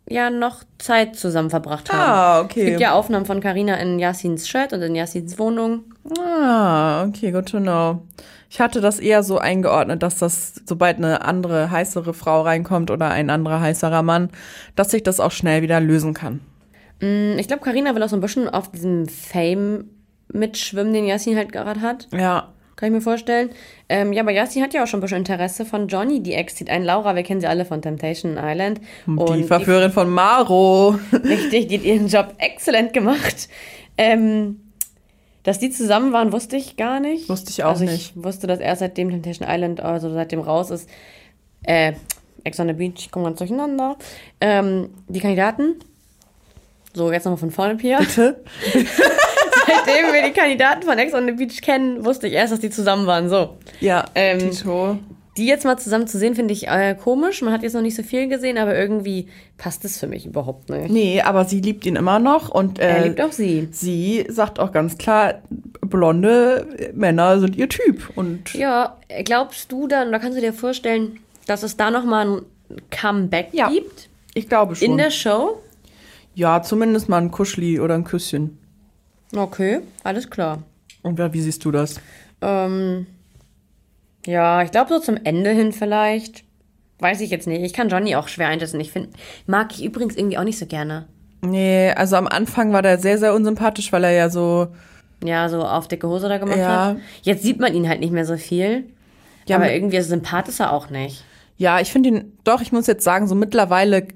[0.10, 2.00] ja noch Zeit zusammen verbracht haben.
[2.00, 2.66] Ah, Es okay.
[2.66, 5.84] gibt ja Aufnahmen von Karina in Yassins Shirt und in Yassins Wohnung.
[6.20, 8.02] Ah, okay, good to know.
[8.50, 13.10] Ich hatte das eher so eingeordnet, dass das, sobald eine andere, heißere Frau reinkommt oder
[13.10, 14.30] ein anderer heißerer Mann,
[14.76, 16.40] dass sich das auch schnell wieder lösen kann.
[17.00, 19.86] Mm, Ich glaube, Karina will auch so ein bisschen auf diesem Fame
[20.34, 22.08] mitschwimmen, den Yassin halt gerade hat.
[22.12, 22.50] Ja.
[22.80, 23.50] Kann ich mir vorstellen.
[23.90, 26.24] Ähm, ja, aber Yassin hat ja auch schon ein bisschen Interesse von Johnny.
[26.24, 26.86] Die Ex zieht ein.
[26.86, 28.80] Laura, wir kennen sie alle von Temptation Island.
[29.06, 30.98] die Verführerin von Maro.
[31.12, 33.50] Richtig, die hat ihren Job exzellent gemacht.
[33.98, 34.62] Ähm,
[35.44, 37.28] dass die zusammen waren, wusste ich gar nicht.
[37.28, 38.14] Wusste ich auch also nicht.
[38.16, 40.90] Ich wusste das erst seitdem Temptation Island, also seitdem raus ist.
[41.64, 41.96] Äh,
[42.46, 43.98] Ex on the Beach, ich komme ganz durcheinander.
[44.40, 45.76] Ähm, die Kandidaten.
[46.94, 48.00] So, jetzt nochmal von vorne, Pia.
[48.00, 48.42] Bitte?
[49.68, 52.70] Seitdem wir die Kandidaten von Ex on the Beach kennen, wusste ich erst, dass die
[52.70, 53.30] zusammen waren.
[53.30, 53.58] So.
[53.80, 54.98] Ja, Ähm, Tito.
[55.38, 57.42] Die jetzt mal zusammen zu sehen, finde ich äh, komisch.
[57.42, 59.28] Man hat jetzt noch nicht so viel gesehen, aber irgendwie
[59.58, 60.90] passt es für mich überhaupt nicht.
[60.90, 63.70] Nee, aber sie liebt ihn immer noch und Er äh, liebt auch sie.
[63.72, 65.36] sie sagt auch ganz klar,
[65.82, 68.10] blonde Männer sind ihr Typ.
[68.16, 72.42] Und Ja, glaubst du dann, oder kannst du dir vorstellen, dass es da nochmal ein
[72.92, 73.70] Comeback Ja.
[73.70, 74.90] gibt ich glaube schon.
[74.92, 75.60] in der Show?
[76.36, 78.58] ja, zumindest mal ein Kuschli oder ein Küsschen.
[79.36, 80.64] Okay, alles klar.
[81.02, 82.00] Und ja, wie siehst du das?
[82.42, 83.06] Ähm,
[84.26, 86.44] ja, ich glaube so zum Ende hin vielleicht.
[87.00, 87.62] Weiß ich jetzt nicht.
[87.64, 88.80] Ich kann Johnny auch schwer einschätzen.
[88.82, 89.10] Ich finde,
[89.48, 91.08] mag ich übrigens irgendwie auch nicht so gerne.
[91.42, 94.68] Nee, also am Anfang war der sehr, sehr unsympathisch, weil er ja so.
[95.24, 96.86] Ja, so auf dicke Hose da gemacht Ja.
[96.88, 96.98] hat.
[97.22, 98.90] Jetzt sieht man ihn halt nicht mehr so viel.
[99.48, 101.24] Ja, aber irgendwie sympathisch ist er auch nicht.
[101.58, 104.08] Ja, ich finde ihn, doch, ich muss jetzt sagen, so mittlerweile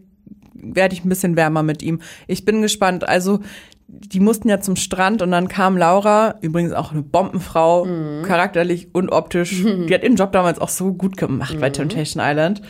[0.54, 2.02] werde ich ein bisschen wärmer mit ihm.
[2.28, 3.08] Ich bin gespannt.
[3.08, 3.40] Also,
[4.00, 7.88] die mussten ja zum Strand und dann kam Laura, übrigens auch eine Bombenfrau,
[8.24, 9.64] charakterlich und optisch.
[9.88, 12.62] Die hat ihren Job damals auch so gut gemacht bei Temptation Island.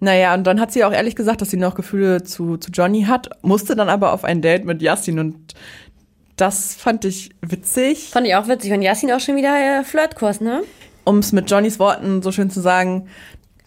[0.00, 3.04] Naja, und dann hat sie auch ehrlich gesagt, dass sie noch Gefühle zu, zu Johnny
[3.04, 5.54] hat, musste dann aber auf ein Date mit Yassin und
[6.36, 8.08] das fand ich witzig.
[8.10, 8.72] Fand ich auch witzig.
[8.72, 10.62] Und Yasin auch schon wieder äh, Flirtkurs, ne?
[11.04, 13.06] Um es mit Johnnys Worten so schön zu sagen,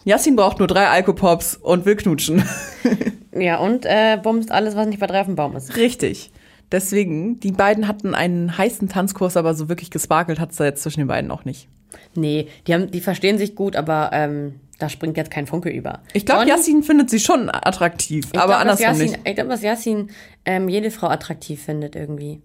[0.04, 2.44] Yassin braucht nur drei Alkopops und will knutschen.
[3.38, 5.76] Ja, und äh, bumst alles, was nicht bei drei auf dem Baum ist.
[5.76, 6.30] Richtig.
[6.72, 10.82] Deswegen, die beiden hatten einen heißen Tanzkurs, aber so wirklich gesparkelt hat es da jetzt
[10.82, 11.68] zwischen den beiden auch nicht.
[12.14, 16.00] Nee, die, haben, die verstehen sich gut, aber ähm, da springt jetzt kein Funke über.
[16.12, 19.20] Ich glaube, Yassin findet sie schon attraktiv, ich aber glaub, andersrum Yasin, nicht.
[19.24, 20.10] Ich glaube, dass Yasin
[20.44, 22.40] ähm, jede Frau attraktiv findet irgendwie.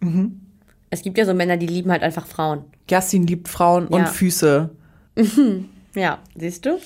[0.00, 0.40] Mhm.
[0.90, 2.64] Es gibt ja so Männer, die lieben halt einfach Frauen.
[2.90, 4.06] Yassin liebt Frauen und Ja.
[4.06, 4.70] Füße.
[5.94, 6.78] Ja, siehst du?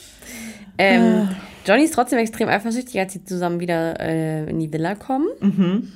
[0.78, 1.36] Ähm, Ah.
[1.64, 5.28] Johnny ist trotzdem extrem eifersüchtig, als sie zusammen wieder äh, in die Villa kommen.
[5.40, 5.92] Mhm.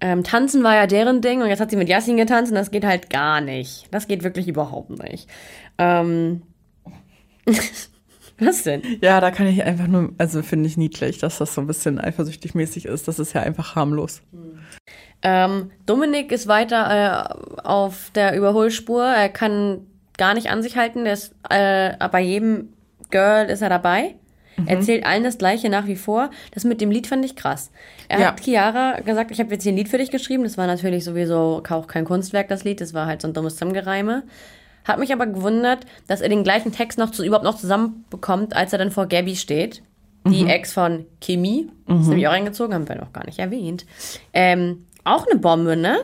[0.00, 2.70] Ähm, tanzen war ja deren Ding und jetzt hat sie mit Yassin getanzt und das
[2.70, 3.86] geht halt gar nicht.
[3.90, 5.28] Das geht wirklich überhaupt nicht.
[5.78, 6.42] Ähm,
[8.38, 8.82] was denn?
[9.00, 11.98] Ja, da kann ich einfach nur, also finde ich niedlich, dass das so ein bisschen
[11.98, 13.08] eifersüchtig mäßig ist.
[13.08, 14.20] Das ist ja einfach harmlos.
[15.22, 19.04] Ähm, Dominik ist weiter äh, auf der Überholspur.
[19.04, 19.86] Er kann
[20.18, 21.06] gar nicht an sich halten.
[21.06, 22.74] Er ist, äh, bei jedem
[23.10, 24.16] Girl ist er dabei.
[24.56, 24.66] Mhm.
[24.68, 26.30] Er erzählt allen das Gleiche nach wie vor.
[26.52, 27.70] Das mit dem Lied fand ich krass.
[28.08, 28.26] Er Ja.
[28.28, 30.44] hat Chiara gesagt, ich habe jetzt hier ein Lied für dich geschrieben.
[30.44, 32.80] Das war natürlich sowieso auch kein Kunstwerk, das Lied.
[32.80, 34.22] Das war halt so ein dummes Zusammengereime.
[34.84, 38.72] Hat mich aber gewundert, dass er den gleichen Text noch zu, überhaupt noch zusammenbekommt, als
[38.72, 39.82] er dann vor Gabby steht.
[40.26, 40.48] Die Mhm.
[40.48, 41.68] Ex von Kimi.
[41.86, 43.84] Das habe ich auch reingezogen, haben wir noch gar nicht erwähnt.
[44.32, 45.98] Ähm, auch eine Bombe, ne?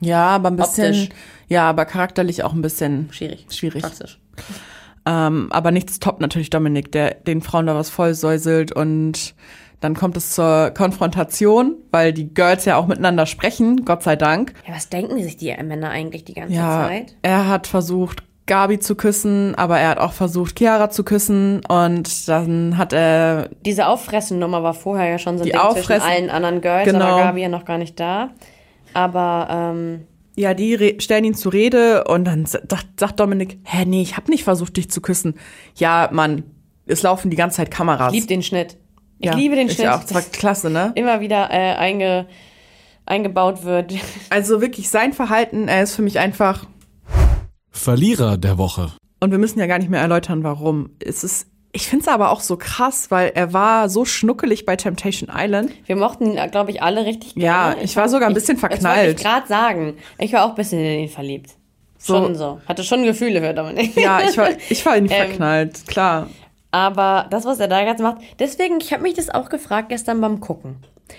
[0.00, 1.08] Ja, aber ein bisschen, Optisch.
[1.48, 3.46] ja, aber charakterlich auch ein bisschen Schwierig.
[3.50, 3.82] Schwierig.
[3.82, 4.18] Toxisch.
[5.06, 9.34] Ähm, aber nichts toppt natürlich Dominik, der den Frauen da was vollsäuselt und
[9.80, 14.54] dann kommt es zur Konfrontation, weil die Girls ja auch miteinander sprechen, Gott sei Dank.
[14.66, 17.14] Ja, was denken sich die Männer eigentlich die ganze Ja, Zeit?
[17.22, 22.28] er hat versucht, Gabi zu küssen, aber er hat auch versucht, Chiara zu küssen und
[22.28, 26.30] dann hat er, Diese Auffressen-Nummer war vorher ja schon so ein Die Ding zwischen allen
[26.30, 27.04] anderen Girls, Genau.
[27.04, 28.30] aber Gabi ja noch gar nicht da.
[28.94, 30.06] Aber ähm,
[30.36, 34.44] ja, die stellen ihn zur Rede und dann sagt, Dominik, hä, nee, ich hab nicht
[34.44, 35.34] versucht, dich zu küssen.
[35.76, 36.44] Ja, Mann,
[36.86, 38.12] es laufen die ganze Zeit Kameras.
[38.12, 38.76] ich liebe den Schnitt.
[39.18, 40.02] Ich ja, liebe den ich Schnitt, Auch.
[40.02, 40.92] Das war dass klasse, ne?
[40.94, 42.26] immer wieder äh, einge,
[43.06, 43.94] eingebaut wird.
[44.30, 46.66] Also wirklich sein Verhalten, er ist für mich einfach
[47.70, 48.92] Verlierer der Woche.
[49.20, 50.90] Und wir müssen ja gar nicht mehr erläutern, warum.
[50.98, 54.74] Es ist, ich finde es aber auch so krass, weil er war so schnuckelig bei
[54.76, 55.70] Temptation Island.
[55.86, 57.82] Wir mochten ihn, glaube ich, alle richtig Ja, gerne.
[57.84, 59.16] ich war sogar ein bisschen Das wollte verknallt.
[59.18, 59.96] ich gerade sagen.
[60.18, 61.50] Ich war auch ein bisschen in ihn verliebt.
[61.98, 62.14] So.
[62.14, 62.60] Schon so.
[62.66, 63.96] Hatte schon Gefühle für Dominik.
[63.96, 66.28] Ja, ich war, ich war in ihn Ähm, verknallt, klar.
[66.72, 70.20] Aber das, was er da jetzt macht, deswegen, ich habe mich das auch gefragt gestern
[70.20, 70.76] beim Gucken.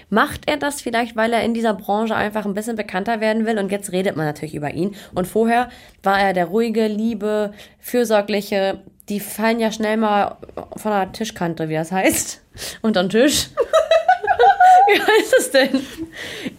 [0.10, 3.60] Macht er das vielleicht, weil er in dieser Branche einfach ein bisschen bekannter werden will?
[3.60, 4.96] Und jetzt redet man natürlich über ihn.
[5.14, 5.70] Und vorher
[6.04, 8.80] war er der ruhige, liebe, fürsorgliche.
[9.10, 10.38] Die fallen ja schnell mal
[10.76, 12.42] von der Tischkante, wie das heißt.
[12.82, 13.50] Unterm Tisch.
[14.88, 15.86] wie heißt es denn?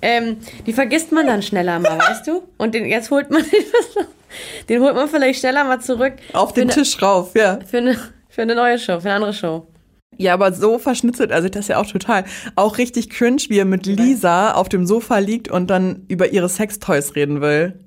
[0.03, 0.37] Ähm,
[0.67, 2.43] die vergisst man dann schneller mal, weißt du?
[2.57, 4.07] Und den, jetzt holt man den,
[4.69, 6.15] den holt man vielleicht schneller mal zurück.
[6.33, 7.55] Auf den für Tisch rauf, ja.
[7.55, 9.67] Eine, für, eine, für eine neue Show, für eine andere Show.
[10.19, 12.25] Ja, aber so verschnitzelt, also das ja auch total.
[12.57, 16.49] Auch richtig cringe, wie er mit Lisa auf dem Sofa liegt und dann über ihre
[16.49, 17.79] Sextoys reden will.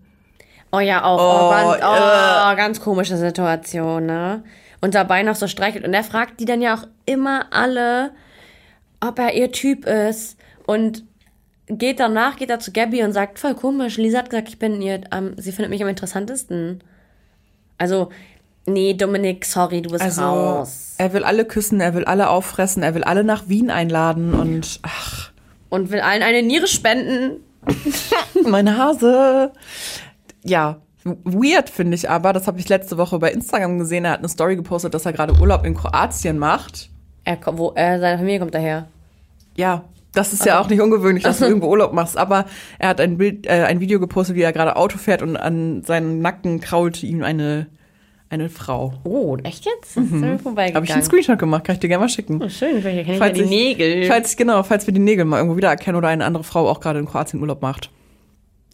[0.71, 1.19] Oh ja, auch.
[1.19, 4.43] Oh, Oh, ganz, oh, ganz komische Situation, ne?
[4.79, 5.85] Und dabei noch so streichelt.
[5.85, 8.11] Und er fragt die dann ja auch immer alle,
[9.01, 10.37] ob er ihr Typ ist.
[10.65, 11.03] Und
[11.67, 14.81] geht danach, geht er zu Gabby und sagt, voll komisch, Lisa hat gesagt, ich bin
[14.81, 16.81] ihr, ähm, sie findet mich am interessantesten.
[17.77, 18.09] Also,
[18.67, 20.95] nee, Dominik, sorry, du bist Also, raus.
[20.97, 24.79] er will alle küssen, er will alle auffressen, er will alle nach Wien einladen und
[24.83, 25.31] ach,
[25.69, 27.37] Und will allen eine Niere spenden.
[28.47, 29.51] Meine Hase.
[30.43, 34.19] Ja, weird finde ich aber, das habe ich letzte Woche bei Instagram gesehen, er hat
[34.19, 36.89] eine Story gepostet, dass er gerade Urlaub in Kroatien macht.
[37.23, 38.87] Er, kommt- wo, äh, seine Familie kommt daher.
[39.55, 39.83] Ja,
[40.13, 42.45] das ist ja auch nicht ungewöhnlich, dass du irgendwo Urlaub machst, aber
[42.79, 45.83] er hat ein Bild, äh, ein Video gepostet, wie er gerade Auto fährt und an
[45.83, 47.67] seinen Nacken krault ihm eine,
[48.31, 48.93] eine Frau.
[49.03, 49.97] Oh, echt jetzt?
[49.97, 50.39] Das ist mhm.
[50.39, 50.75] vorbeigegangen.
[50.75, 52.41] Habe ich einen Screenshot gemacht, kann ich dir gerne mal schicken.
[52.41, 54.05] Oh, schön, vielleicht kenne ich Falls ja die ich- Nägel.
[54.05, 56.99] Falls, genau, falls wir die Nägel mal irgendwo wiedererkennen oder eine andere Frau auch gerade
[56.99, 57.89] in Kroatien Urlaub macht.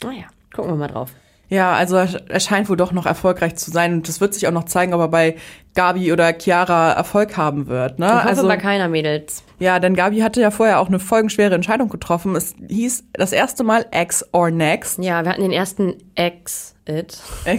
[0.03, 1.11] Naja, Ah gucken wir mal drauf.
[1.49, 4.51] Ja, also er scheint wohl doch noch erfolgreich zu sein und das wird sich auch
[4.51, 5.35] noch zeigen, ob er bei
[5.75, 7.99] Gabi oder Chiara Erfolg haben wird.
[7.99, 8.05] Ne?
[8.07, 9.43] Ich hoffe also bei keiner Mädels.
[9.59, 12.35] ja, denn Gabi hatte ja vorher auch eine folgenschwere Entscheidung getroffen.
[12.35, 14.99] Es hieß das erste Mal X or Next.
[15.01, 17.19] Ja, wir hatten den ersten Exit.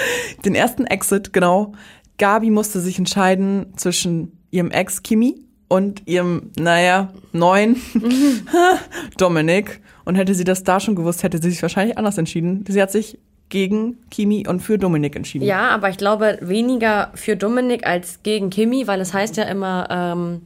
[0.44, 1.72] Den ersten Exit, genau.
[2.18, 7.76] Gabi musste sich entscheiden zwischen ihrem Ex Kimi und ihrem, naja, neuen
[9.18, 9.80] Dominik.
[10.04, 12.64] Und hätte sie das da schon gewusst, hätte sie sich wahrscheinlich anders entschieden.
[12.68, 13.18] Sie hat sich
[13.48, 15.44] gegen Kimi und für Dominik entschieden.
[15.44, 19.88] Ja, aber ich glaube weniger für Dominik als gegen Kimi, weil es heißt ja immer,
[19.90, 20.42] ähm,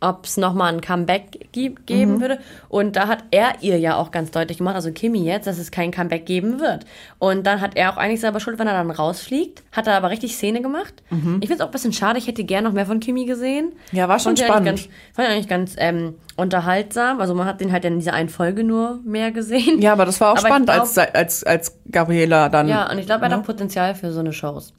[0.00, 2.38] ob es nochmal ein Comeback geben würde.
[2.68, 5.70] Und da hat er ihr ja auch ganz deutlich gemacht, also Kimi jetzt, dass es
[5.70, 6.84] kein Comeback geben wird.
[7.18, 9.62] Und dann hat er auch eigentlich selber Schuld, wenn er dann rausfliegt.
[9.72, 10.92] Hat er aber richtig Szene gemacht.
[11.10, 11.18] Ich
[11.48, 13.72] finde es auch ein bisschen schade, ich hätte gern noch mehr von Kimi gesehen.
[13.92, 14.66] Ja, war schon Fand ich spannend.
[14.66, 17.20] Ganz, fand ich eigentlich ganz ähm, unterhaltsam.
[17.20, 19.80] Also man hat den halt in dieser einen Folge nur mehr gesehen.
[19.80, 22.68] Ja, aber das war auch Aber spannend, glaub- als, als, als Gabriela dann.
[22.68, 24.72] Ja, und ich glaube, er hat auch Potenzial für so eine Shows.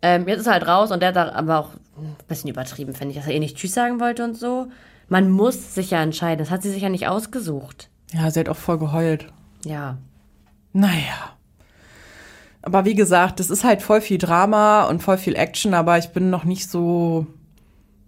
[0.00, 1.68] Ähm, jetzt ist er halt raus und der hat da aber auch
[2.04, 4.68] ein bisschen übertrieben, finde ich, dass er eh nicht Tschüss sagen wollte und so.
[5.08, 6.38] Man muss sich ja entscheiden.
[6.38, 7.88] Das hat sie sich ja nicht ausgesucht.
[8.12, 9.26] ja, sie hat auch voll geheult.
[9.64, 9.98] Ja.
[10.72, 11.36] Naja.
[12.62, 16.10] Aber wie gesagt, es ist halt voll viel Drama und voll viel Action, aber ich
[16.10, 17.26] bin noch nicht so,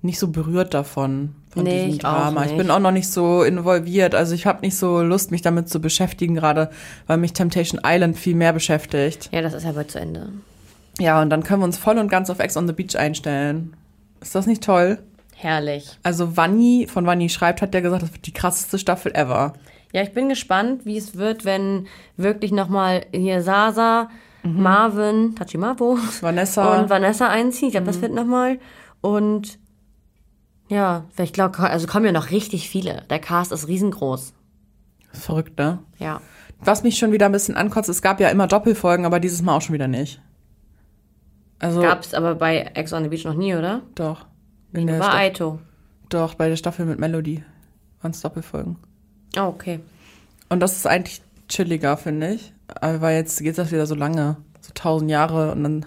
[0.01, 1.35] nicht so berührt davon.
[1.51, 2.45] von Nee, diesem Drama.
[2.45, 4.15] Ich bin auch noch nicht so involviert.
[4.15, 6.71] Also ich habe nicht so Lust, mich damit zu beschäftigen gerade,
[7.09, 9.29] weil mich Temptation Island viel mehr beschäftigt.
[9.33, 10.29] Ja, das ist ja bald zu Ende.
[11.01, 13.75] Ja, und dann können wir uns voll und ganz auf Ex on the Beach einstellen.
[14.25, 14.99] Ist das nicht toll?
[15.37, 15.99] Herrlich.
[16.03, 19.53] Also Vanni von Vanni schreibt, hat der gesagt, das wird die krasseste Staffel ever.
[19.93, 24.09] Ja, ich bin gespannt, wie es wird, wenn wirklich nochmal hier Sasa,
[24.43, 26.79] Marvin, Tachimabo Vanessa.
[26.81, 27.69] und Vanessa einziehen.
[27.69, 28.59] Ich glaube, das wird nochmal.
[29.03, 29.59] Und
[30.69, 33.03] ja, ich glaube, also kommen ja noch richtig viele.
[33.11, 34.33] Der Cast ist riesengroß.
[35.13, 35.81] Verrückt, ne?
[35.99, 36.23] Ja.
[36.61, 39.57] Was mich schon wieder ein bisschen ankotzt, es gab ja immer Doppelfolgen, aber dieses Mal
[39.57, 40.23] auch schon wieder nicht.
[41.65, 43.81] Also Gab es aber bei Ex on the Beach noch nie, oder?
[43.95, 44.27] doch.
[44.73, 45.61] In der War Aito.
[46.09, 47.45] doch, bei der Staffel mit Melody
[48.03, 48.77] waren es Doppelfolgen.
[49.37, 49.79] Oh, okay.
[50.49, 52.53] Und das ist eigentlich chilliger, finde ich.
[52.81, 55.87] Aber weil jetzt geht das wieder so lange, so tausend Jahre und dann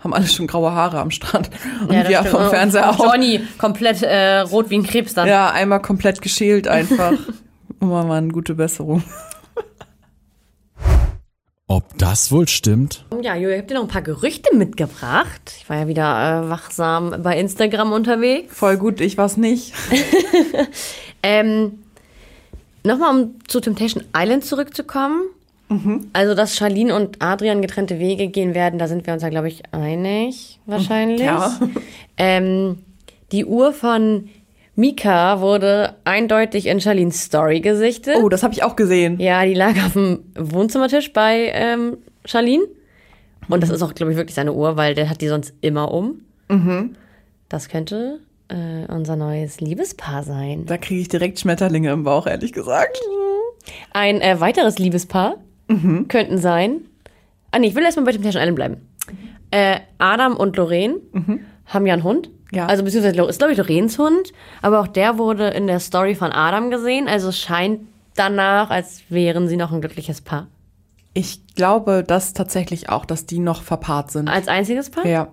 [0.00, 1.48] haben alle schon graue Haare am Strand.
[1.82, 2.30] Und Ja, das wir stimmt.
[2.34, 2.98] vom Oh, Fernseher auch.
[3.12, 5.26] Johnny, komplett äh, rot wie ein Krebs dann.
[5.26, 7.12] Ja, einmal komplett geschält einfach.
[7.80, 9.02] Mal eine gute Besserung.
[11.68, 13.04] Ob das wohl stimmt?
[13.22, 15.52] Ja, Julia, ich habe dir noch ein paar Gerüchte mitgebracht.
[15.58, 18.56] Ich war ja wieder äh, wachsam bei Instagram unterwegs.
[18.56, 19.72] Voll gut, ich war's nicht.
[21.20, 21.80] Ähm,
[22.84, 25.22] Nochmal, um zu Temptation Island zurückzukommen.
[26.14, 29.48] Also, dass Charlene und Adrian getrennte Wege gehen werden, da sind wir uns ja, glaube
[29.48, 31.20] ich, einig, wahrscheinlich.
[31.20, 31.58] Ja.
[32.16, 32.78] Ähm,
[33.32, 34.30] die Uhr von
[34.78, 38.14] Mika wurde eindeutig in Charlenes Story gesichtet.
[38.22, 39.18] Oh, das habe ich auch gesehen.
[39.18, 42.62] Ja, die lag auf dem Wohnzimmertisch bei ähm, Charlene.
[43.48, 45.92] Und das ist auch, glaube ich, wirklich seine Uhr, weil der hat die sonst immer
[45.92, 46.20] um.
[47.48, 50.64] Das könnte äh, unser neues Liebespaar sein.
[50.66, 53.00] Da kriege ich direkt Schmetterlinge im Bauch, ehrlich gesagt.
[53.92, 55.38] Ein äh, weiteres Liebespaar
[56.06, 56.82] könnten sein.
[57.50, 58.76] Ah, nee, ich will erstmal bei Temptation Island bleiben.
[59.50, 61.00] Äh, Adam und Lorraine
[61.66, 62.30] haben ja einen Hund.
[62.52, 62.66] Ja.
[62.66, 64.32] Also beziehungsweise ist, glaube ich, Loreens Hund.
[64.62, 67.08] Aber auch der wurde in der Story von Adam gesehen.
[67.08, 67.80] Also es scheint
[68.14, 70.46] danach, als wären sie noch ein glückliches Paar.
[71.14, 74.28] Ich glaube das tatsächlich auch, dass die noch verpaart sind.
[74.28, 75.06] Als einziges Paar?
[75.06, 75.28] Ja.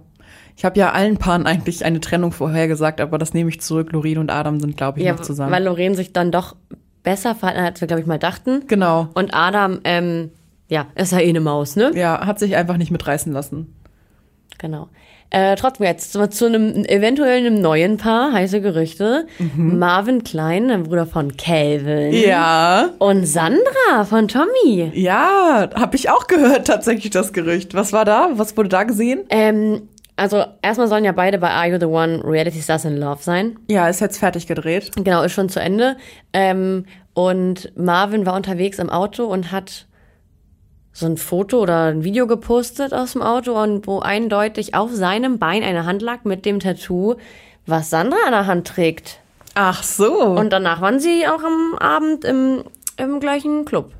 [0.57, 3.91] Ich habe ja allen Paaren eigentlich eine Trennung vorhergesagt, aber das nehme ich zurück.
[3.91, 5.51] Lorin und Adam sind, glaube ich, Ja, noch zusammen.
[5.51, 6.55] weil Lorraine sich dann doch
[7.03, 8.63] besser verhalten hat, als wir, glaube ich, mal dachten.
[8.67, 9.09] genau.
[9.13, 10.31] Und Adam, ähm,
[10.69, 11.91] ja, ist ja eh eine Maus, ne?
[11.93, 13.75] Ja, hat sich einfach nicht mitreißen lassen.
[14.57, 14.87] Genau.
[15.35, 19.27] Äh, trotzdem jetzt zu, zu einem eventuell einem neuen Paar, heiße Gerüchte.
[19.57, 22.13] Marvin Klein, der Bruder von Calvin.
[22.13, 22.91] Ja.
[22.99, 24.91] Und Sandra von Tommy.
[24.93, 27.73] Ja, habe ich auch gehört, tatsächlich das Gerücht.
[27.73, 28.29] Was war da?
[28.35, 29.25] Was wurde da gesehen?
[29.29, 33.21] Ähm, also erstmal sollen ja beide bei Are You the One Reality Stars in Love
[33.21, 33.59] sein.
[33.67, 34.91] Ja, ist jetzt fertig gedreht.
[34.95, 35.97] Genau, ist schon zu Ende.
[36.31, 39.85] Ähm, und Marvin war unterwegs im Auto und hat
[40.95, 45.39] so ein Foto oder ein Video gepostet aus dem Auto und wo eindeutig auf seinem
[45.39, 47.15] Bein eine Hand lag mit dem Tattoo,
[47.67, 49.19] was Sandra an der Hand trägt.
[49.55, 50.13] Ach so.
[50.21, 52.63] Und danach waren sie auch am Abend im,
[52.95, 53.91] im gleichen Club.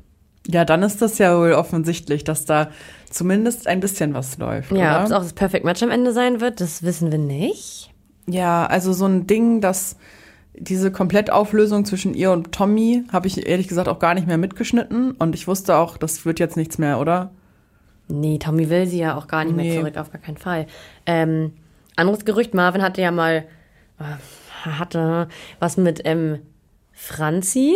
[0.48, 2.70] ja, dann ist das ja wohl offensichtlich, dass da
[3.10, 4.72] zumindest ein bisschen was läuft.
[4.72, 7.90] Ja, ob es auch das Perfect Match am Ende sein wird, das wissen wir nicht.
[8.26, 9.96] Ja, also so ein Ding, dass
[10.58, 15.12] diese Komplettauflösung zwischen ihr und Tommy habe ich ehrlich gesagt auch gar nicht mehr mitgeschnitten
[15.12, 17.30] und ich wusste auch, das wird jetzt nichts mehr, oder?
[18.08, 19.70] Nee, Tommy will sie ja auch gar nicht Nee.
[19.72, 20.66] mehr zurück, auf gar keinen Fall.
[21.06, 21.52] Ähm,
[21.96, 23.44] anderes Gerücht, Marvin hatte ja mal,
[23.98, 24.04] äh,
[24.68, 25.28] hatte
[25.58, 26.38] was mit ähm,
[26.92, 27.74] Franzi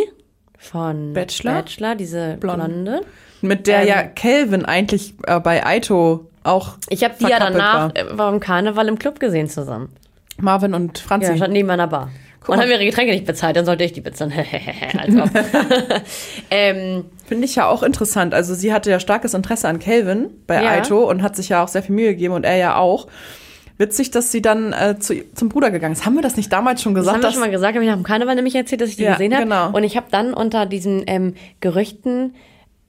[0.57, 1.53] von Bachelor?
[1.53, 2.65] Bachelor, diese Blonde.
[2.65, 3.01] Blonde.
[3.41, 3.87] Mit der Ähm.
[3.87, 7.97] ja Calvin eigentlich äh, bei Aito auch Ich habe die ja danach war.
[7.97, 9.89] äh, beim Karneval im Club gesehen zusammen.
[10.37, 11.29] Marvin und Franzi.
[11.31, 12.09] Ja, stand neben meiner Bar.
[12.47, 12.63] Und mal.
[12.63, 14.33] haben ihre Getränke nicht bezahlt, dann sollte ich die bezahlen.
[14.97, 15.29] Als ob.
[16.49, 18.33] ähm, Finde ich ja auch interessant.
[18.33, 20.71] Also sie hatte ja starkes Interesse an Calvin bei Ja.
[20.71, 23.07] Aito und hat sich ja auch sehr viel Mühe gegeben und er ja auch.
[23.77, 26.05] Witzig, dass sie dann äh, zu, zum Bruder gegangen ist.
[26.05, 27.15] Haben wir das nicht damals schon Das gesagt?
[27.17, 29.03] haben wir schon mal gesagt, habe ich nach dem Karneval nämlich erzählt, dass ich die
[29.03, 29.43] Ja, gesehen habe.
[29.43, 29.71] genau.
[29.71, 32.35] Und ich habe dann unter diesen ähm, Gerüchten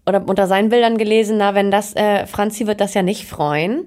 [0.05, 3.84] oder unter seinen Bildern gelesen, na, wenn das, äh, Franzi wird das ja nicht freuen.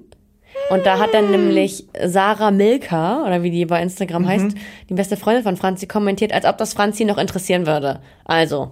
[0.69, 4.27] Und da hat dann nämlich Sarah Milka, oder wie die bei Instagram Mhm.
[4.27, 4.45] heißt,
[4.89, 7.99] die beste Freundin von Franzi, kommentiert, als ob das Franzi noch interessieren würde.
[8.25, 8.71] Also,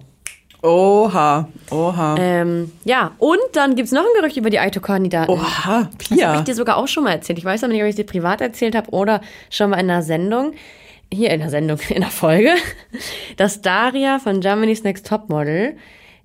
[0.62, 2.16] Oha, oha.
[2.18, 3.12] ähm, ja.
[3.18, 5.30] Und dann gibt's noch ein Gerücht über die Aito-Kandidaten.
[5.30, 6.34] oha, Das habe Pia.
[6.38, 7.38] ich dir sogar auch schon mal erzählt.
[7.38, 9.20] Ich weiß aber nicht, ob ich es dir privat erzählt habe oder
[9.50, 10.54] schon mal in einer Sendung.
[11.12, 12.50] Hier in der Sendung, in der Folge.
[13.36, 15.76] Dass Daria von Germany's Next Topmodel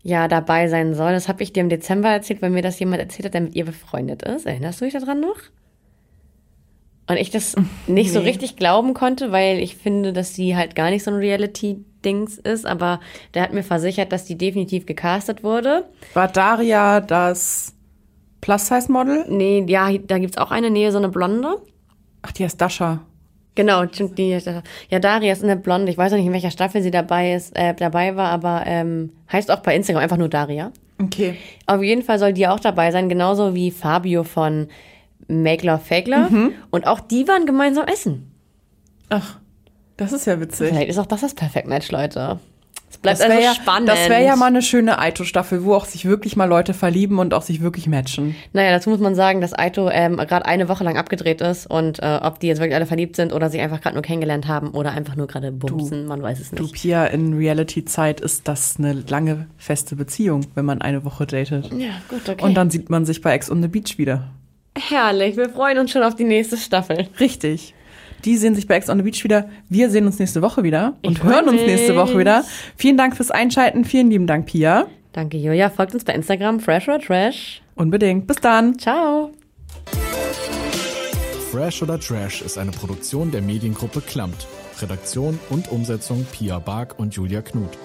[0.02, 1.12] ja dabei sein soll.
[1.12, 3.56] Das habe ich dir im Dezember erzählt, weil mir das jemand erzählt hat, der mit
[3.56, 4.45] ihr befreundet ist.
[4.45, 5.38] Erinnerst du dich daran noch?
[7.08, 7.56] Und ich das
[7.88, 11.18] nicht so richtig glauben konnte, weil ich finde, dass sie halt gar nicht so ein
[11.18, 12.66] Reality-Dings ist.
[12.66, 13.00] Aber
[13.34, 15.89] der hat mir versichert, dass die definitiv gecastet wurde.
[16.14, 17.76] War Daria das
[18.41, 19.26] Plus-Size-Model?
[19.28, 21.58] Nee, ja, da gibt's auch eine Nähe, so eine Blonde.
[22.22, 23.02] Ach, die heißt Dasha.
[23.56, 24.30] Genau, stimmt, die,
[24.89, 25.91] ja, Daria ist eine Blonde.
[25.91, 29.12] Ich weiß auch nicht, in welcher Staffel sie dabei ist, äh, dabei war, aber ähm,
[29.32, 30.72] heißt auch bei Instagram einfach nur Daria.
[31.02, 31.36] Okay.
[31.66, 34.68] Auf jeden Fall soll die auch dabei sein, genauso wie Fabio von
[35.28, 36.52] Make Love Fake Love.
[36.72, 38.32] Und auch die waren gemeinsam essen.
[39.10, 39.39] Ach,
[39.97, 40.70] das ist ja witzig.
[40.70, 42.39] Vielleicht ist auch das das Perfect Match, Leute.
[43.02, 43.88] Bleibt Das wäre also ja, spannend.
[43.88, 47.34] das wär ja mal eine schöne Aito-Staffel, wo auch sich wirklich mal Leute verlieben und
[47.34, 48.36] auch sich wirklich matchen.
[48.52, 52.00] Naja, dazu muss man sagen, dass Aito ähm, gerade eine Woche lang abgedreht ist und
[52.00, 54.72] äh, ob die jetzt wirklich alle verliebt sind oder sich einfach gerade nur kennengelernt haben
[54.72, 56.76] oder einfach nur gerade bumsen, man weiß es Du, nicht.
[56.76, 61.72] Pia, in Reality-Zeit ist das eine lange, feste Beziehung, wenn man eine Woche datet.
[61.72, 62.43] Ja, gut, okay.
[62.43, 64.28] Und dann sieht man sich bei Ex on the Beach wieder.
[64.78, 67.08] Herrlich, wir freuen uns schon auf die nächste Staffel.
[67.20, 67.74] Richtig.
[68.26, 69.49] Die sehen sich bei Ex on the Beach wieder.
[69.70, 72.43] Wir sehen uns nächste Woche wieder und Ich hören uns nächste Woche wieder.
[72.76, 73.86] Vielen Dank fürs Einschalten.
[73.86, 74.88] Vielen lieben Dank, Pia.
[75.13, 75.70] Danke, Julia.
[75.70, 77.61] Folgt uns bei Instagram, Fresh or Trash.
[77.76, 78.28] Unbedingt.
[78.28, 78.78] Bis dann.
[78.78, 79.32] Ciao.
[81.51, 84.47] Fresh oder Trash ist eine Produktion der Mediengruppe Klammt.
[84.82, 87.78] Redaktion und Umsetzung Pia Bark und Julia Knuth.